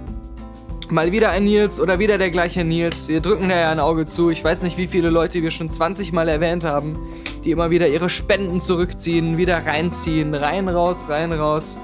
[0.90, 3.08] Mal wieder ein Nils oder wieder der gleiche Nils.
[3.08, 4.30] Wir drücken da ja ein Auge zu.
[4.32, 6.98] Ich weiß nicht, wie viele Leute wir schon 20 Mal erwähnt haben,
[7.44, 10.34] die immer wieder ihre Spenden zurückziehen, wieder reinziehen.
[10.34, 11.78] Rein, raus, rein, raus.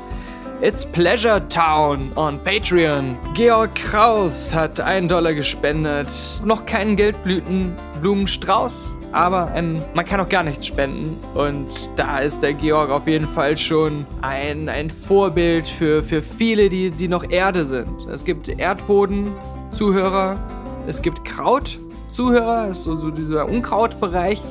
[0.61, 3.17] It's Pleasure Town on Patreon.
[3.33, 6.07] Georg Kraus hat einen Dollar gespendet.
[6.45, 11.19] Noch keinen Geldblütenblumenstrauß, aber ein, man kann auch gar nichts spenden.
[11.33, 16.69] Und da ist der Georg auf jeden Fall schon ein, ein Vorbild für, für viele,
[16.69, 18.07] die, die noch Erde sind.
[18.09, 20.39] Es gibt Erdboden-Zuhörer,
[20.87, 24.41] es gibt Kraut-Zuhörer, ist so, so dieser Unkrautbereich.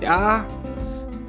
[0.00, 0.46] Ja,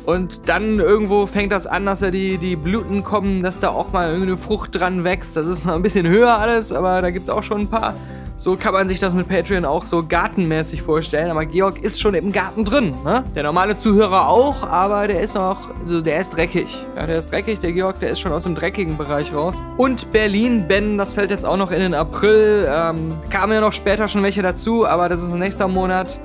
[0.08, 3.92] und dann irgendwo fängt das an, dass da die, die Blüten kommen, dass da auch
[3.92, 5.36] mal irgendeine Frucht dran wächst.
[5.36, 7.94] Das ist noch ein bisschen höher alles, aber da gibt es auch schon ein paar,
[8.40, 11.32] So kann man sich das mit Patreon auch so gartenmäßig vorstellen.
[11.32, 12.94] Aber Georg ist schon im Garten drin.
[13.04, 13.26] Ne?
[13.36, 16.68] Der normale Zuhörer auch, aber der ist noch, also der ist dreckig.
[16.96, 19.62] Ja, der ist dreckig, der Georg, der ist schon aus dem dreckigen Bereich raus.
[19.76, 22.66] Und Berlin, Ben, das fällt jetzt auch noch in den April.
[22.70, 26.20] Ähm, kamen ja noch später schon welche dazu, aber das ist nächster Monat.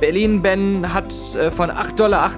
[0.00, 2.30] Berlin Ben hat äh, von 8,88 Dollar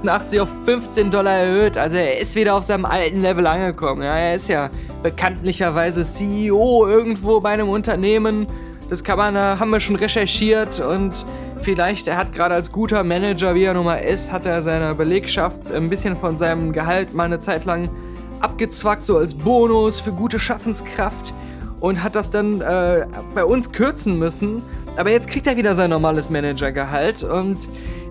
[0.43, 1.79] auf 15 Dollar erhöht.
[1.79, 4.03] Also er ist wieder auf seinem alten Level angekommen.
[4.03, 4.69] Ja, er ist ja
[5.03, 8.47] bekanntlicherweise CEO irgendwo bei einem Unternehmen
[8.93, 11.25] das kann man, haben wir schon recherchiert und
[11.63, 14.95] vielleicht, er hat gerade als guter Manager, wie er nun mal ist, hat er seiner
[14.95, 17.89] Belegschaft ein bisschen von seinem Gehalt mal eine Zeit lang
[18.41, 21.33] abgezwackt, so als Bonus für gute Schaffenskraft
[21.81, 24.61] und hat das dann äh, bei uns kürzen müssen.
[24.97, 27.59] Aber jetzt kriegt er wieder sein normales Managergehalt und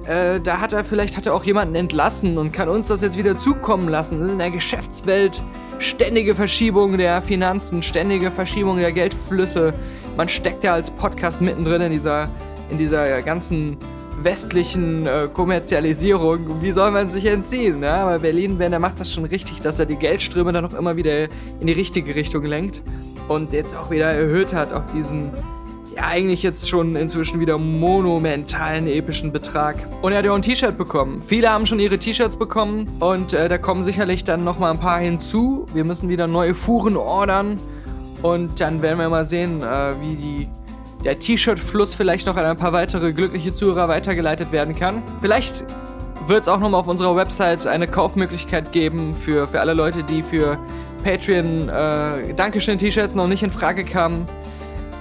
[0.06, 3.18] äh, da hat er vielleicht hat er auch jemanden entlassen und kann uns das jetzt
[3.18, 4.28] wieder zukommen lassen.
[4.28, 5.44] In der Geschäftswelt
[5.80, 9.74] ständige Verschiebung der Finanzen, ständige Verschiebung der Geldflüsse
[10.18, 12.30] man steckt ja als Podcast mittendrin in dieser,
[12.70, 13.78] in dieser ganzen
[14.20, 16.62] westlichen äh, Kommerzialisierung.
[16.62, 17.82] Wie soll man sich entziehen?
[17.82, 18.04] Ja?
[18.04, 20.96] Aber Berlin, wenn er macht das schon richtig, dass er die Geldströme dann auch immer
[20.96, 21.24] wieder
[21.60, 22.82] in die richtige Richtung lenkt
[23.28, 25.32] und jetzt auch wieder erhöht hat auf diesen
[26.04, 29.76] eigentlich jetzt schon inzwischen wieder monumentalen epischen Betrag.
[30.02, 31.22] Und er hat ja auch ein T-Shirt bekommen.
[31.26, 35.00] Viele haben schon ihre T-Shirts bekommen und äh, da kommen sicherlich dann nochmal ein paar
[35.00, 35.66] hinzu.
[35.74, 37.58] Wir müssen wieder neue Fuhren ordern.
[38.22, 39.66] Und dann werden wir mal sehen, äh,
[40.00, 40.50] wie die,
[41.04, 45.02] der T-Shirt-Fluss vielleicht noch an ein paar weitere glückliche Zuhörer weitergeleitet werden kann.
[45.22, 45.66] Vielleicht
[46.28, 50.22] wird es auch nochmal auf unserer Website eine Kaufmöglichkeit geben für, für alle Leute, die
[50.22, 50.60] für
[51.04, 54.28] Patreon äh, Dankeschön-T-Shirts noch nicht in Frage kamen.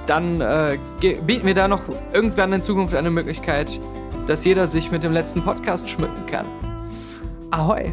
[0.06, 1.82] Dann äh, bieten wir da noch
[2.12, 3.78] irgendwann in Zukunft eine Möglichkeit,
[4.26, 6.46] dass jeder sich mit dem letzten Podcast schmücken kann.
[7.50, 7.92] Ahoi!